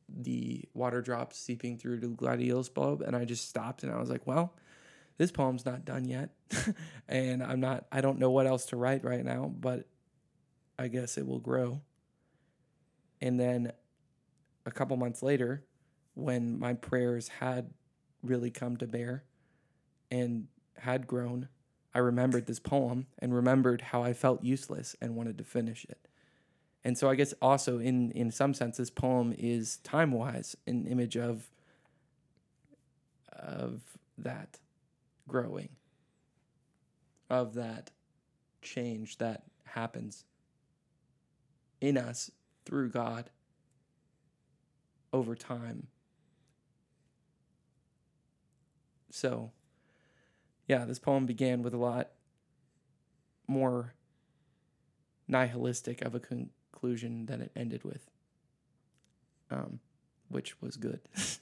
[0.09, 4.11] the water drops seeping through the gladiolus bulb, and I just stopped and I was
[4.11, 4.55] like, well,
[5.19, 6.31] this poem's not done yet,
[7.09, 7.87] and I'm not.
[7.91, 9.87] I don't know what else to write right now, but
[10.79, 11.83] I guess it will grow.
[13.21, 13.73] And then
[14.65, 15.65] a couple months later,
[16.15, 17.71] when my prayers had
[18.23, 19.25] really come to bear
[20.11, 20.47] and
[20.77, 21.49] had grown,
[21.95, 26.07] I remembered this poem and remembered how I felt useless and wanted to finish it.
[26.85, 30.87] And so I guess also in in some sense this poem is time wise an
[30.87, 31.51] image of
[33.33, 33.83] of
[34.17, 34.59] that
[35.27, 35.71] growing
[37.31, 37.91] of that
[38.63, 40.25] change that happens
[41.81, 42.31] in us
[42.65, 43.31] through God
[45.13, 45.87] over time.
[49.11, 49.53] So,
[50.69, 52.11] yeah, this poem began with a lot
[53.49, 53.95] more
[55.27, 58.11] nihilistic of a conclusion than it ended with,
[59.51, 59.81] um,
[60.29, 61.01] which was good.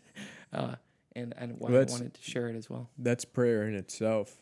[0.53, 0.77] uh,
[1.15, 2.89] and and why Well, I wanted to share it as well.
[2.97, 4.37] That's prayer in itself,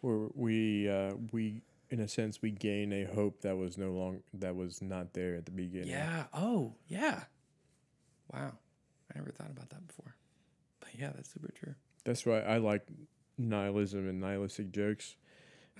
[0.00, 4.22] where we uh, we in a sense we gain a hope that was no long
[4.34, 5.88] that was not there at the beginning.
[5.88, 6.24] Yeah.
[6.32, 7.24] Oh, yeah.
[8.32, 8.52] Wow.
[9.12, 10.16] I never thought about that before.
[10.80, 11.74] But yeah, that's super true.
[12.04, 12.86] That's why I like
[13.38, 15.16] nihilism and nihilistic jokes,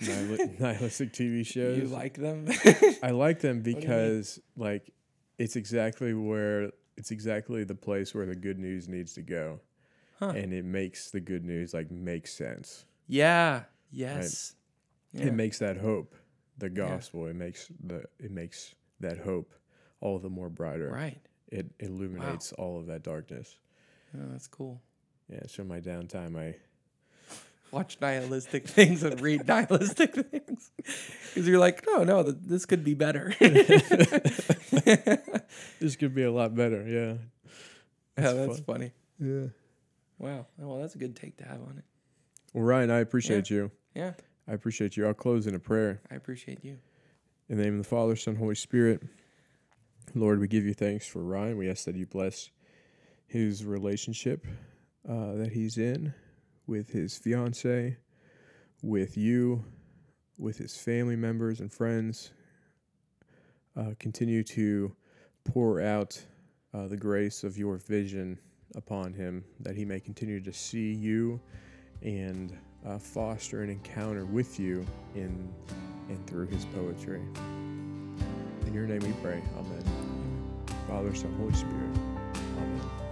[0.01, 1.77] nihil- nihilistic TV shows.
[1.77, 2.47] You like them?
[3.03, 3.81] I like them do you mean?
[3.85, 4.91] because like
[5.37, 9.59] it's exactly where it's exactly the place where the good news needs to go.
[10.19, 10.27] Huh.
[10.29, 12.85] And it makes the good news like make sense.
[13.07, 13.63] yeah.
[13.91, 14.55] Yes.
[15.13, 15.27] Yeah.
[15.27, 16.15] It makes that hope,
[16.57, 17.27] the gospel.
[17.27, 19.53] It makes the it makes that hope
[20.01, 20.89] all the more brighter.
[20.89, 21.21] right.
[21.49, 23.55] It illuminates all of that darkness.
[24.17, 24.81] Oh, that's cool.
[25.31, 26.55] Yeah, so my downtime I
[27.75, 32.85] Watch nihilistic things and read nihilistic things because you're like, oh no, th- this could
[32.85, 33.35] be better.
[35.81, 37.15] this could be a lot better, yeah.
[38.17, 38.93] yeah, that's funny.
[39.19, 39.47] Yeah.
[40.19, 40.47] Wow.
[40.57, 41.83] Well, that's a good take to have on it.
[42.53, 43.71] Well, Ryan, I appreciate you.
[43.93, 44.13] Yeah,
[44.47, 45.05] I appreciate you.
[45.05, 45.99] I'll close in a prayer.
[46.09, 46.77] I appreciate you.
[47.49, 49.03] In the name of the Father, Son, Holy Spirit,
[50.13, 51.57] Lord, we give you thanks for Ryan.
[51.57, 52.51] We ask that you bless
[53.27, 54.47] his relationship
[55.09, 56.13] uh, that he's in
[56.67, 57.97] with his fiance,
[58.81, 59.63] with you,
[60.37, 62.31] with his family members and friends.
[63.77, 64.95] Uh, continue to
[65.43, 66.21] pour out
[66.73, 68.37] uh, the grace of your vision
[68.75, 71.39] upon him, that he may continue to see you
[72.01, 74.85] and uh, foster an encounter with you
[75.15, 75.53] in
[76.09, 77.21] and through his poetry.
[78.65, 79.41] In your name we pray.
[79.57, 79.83] Amen.
[80.87, 81.97] Father, Son, Holy Spirit.
[82.57, 83.04] Amen.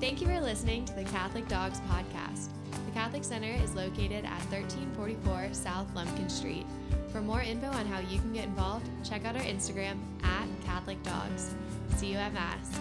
[0.00, 2.48] Thank you for listening to the Catholic Dogs Podcast.
[2.86, 6.64] The Catholic Center is located at 1344 South Lumpkin Street.
[7.12, 11.02] For more info on how you can get involved, check out our Instagram at Catholic
[11.02, 11.54] Dogs.
[11.96, 12.80] See you at Mass.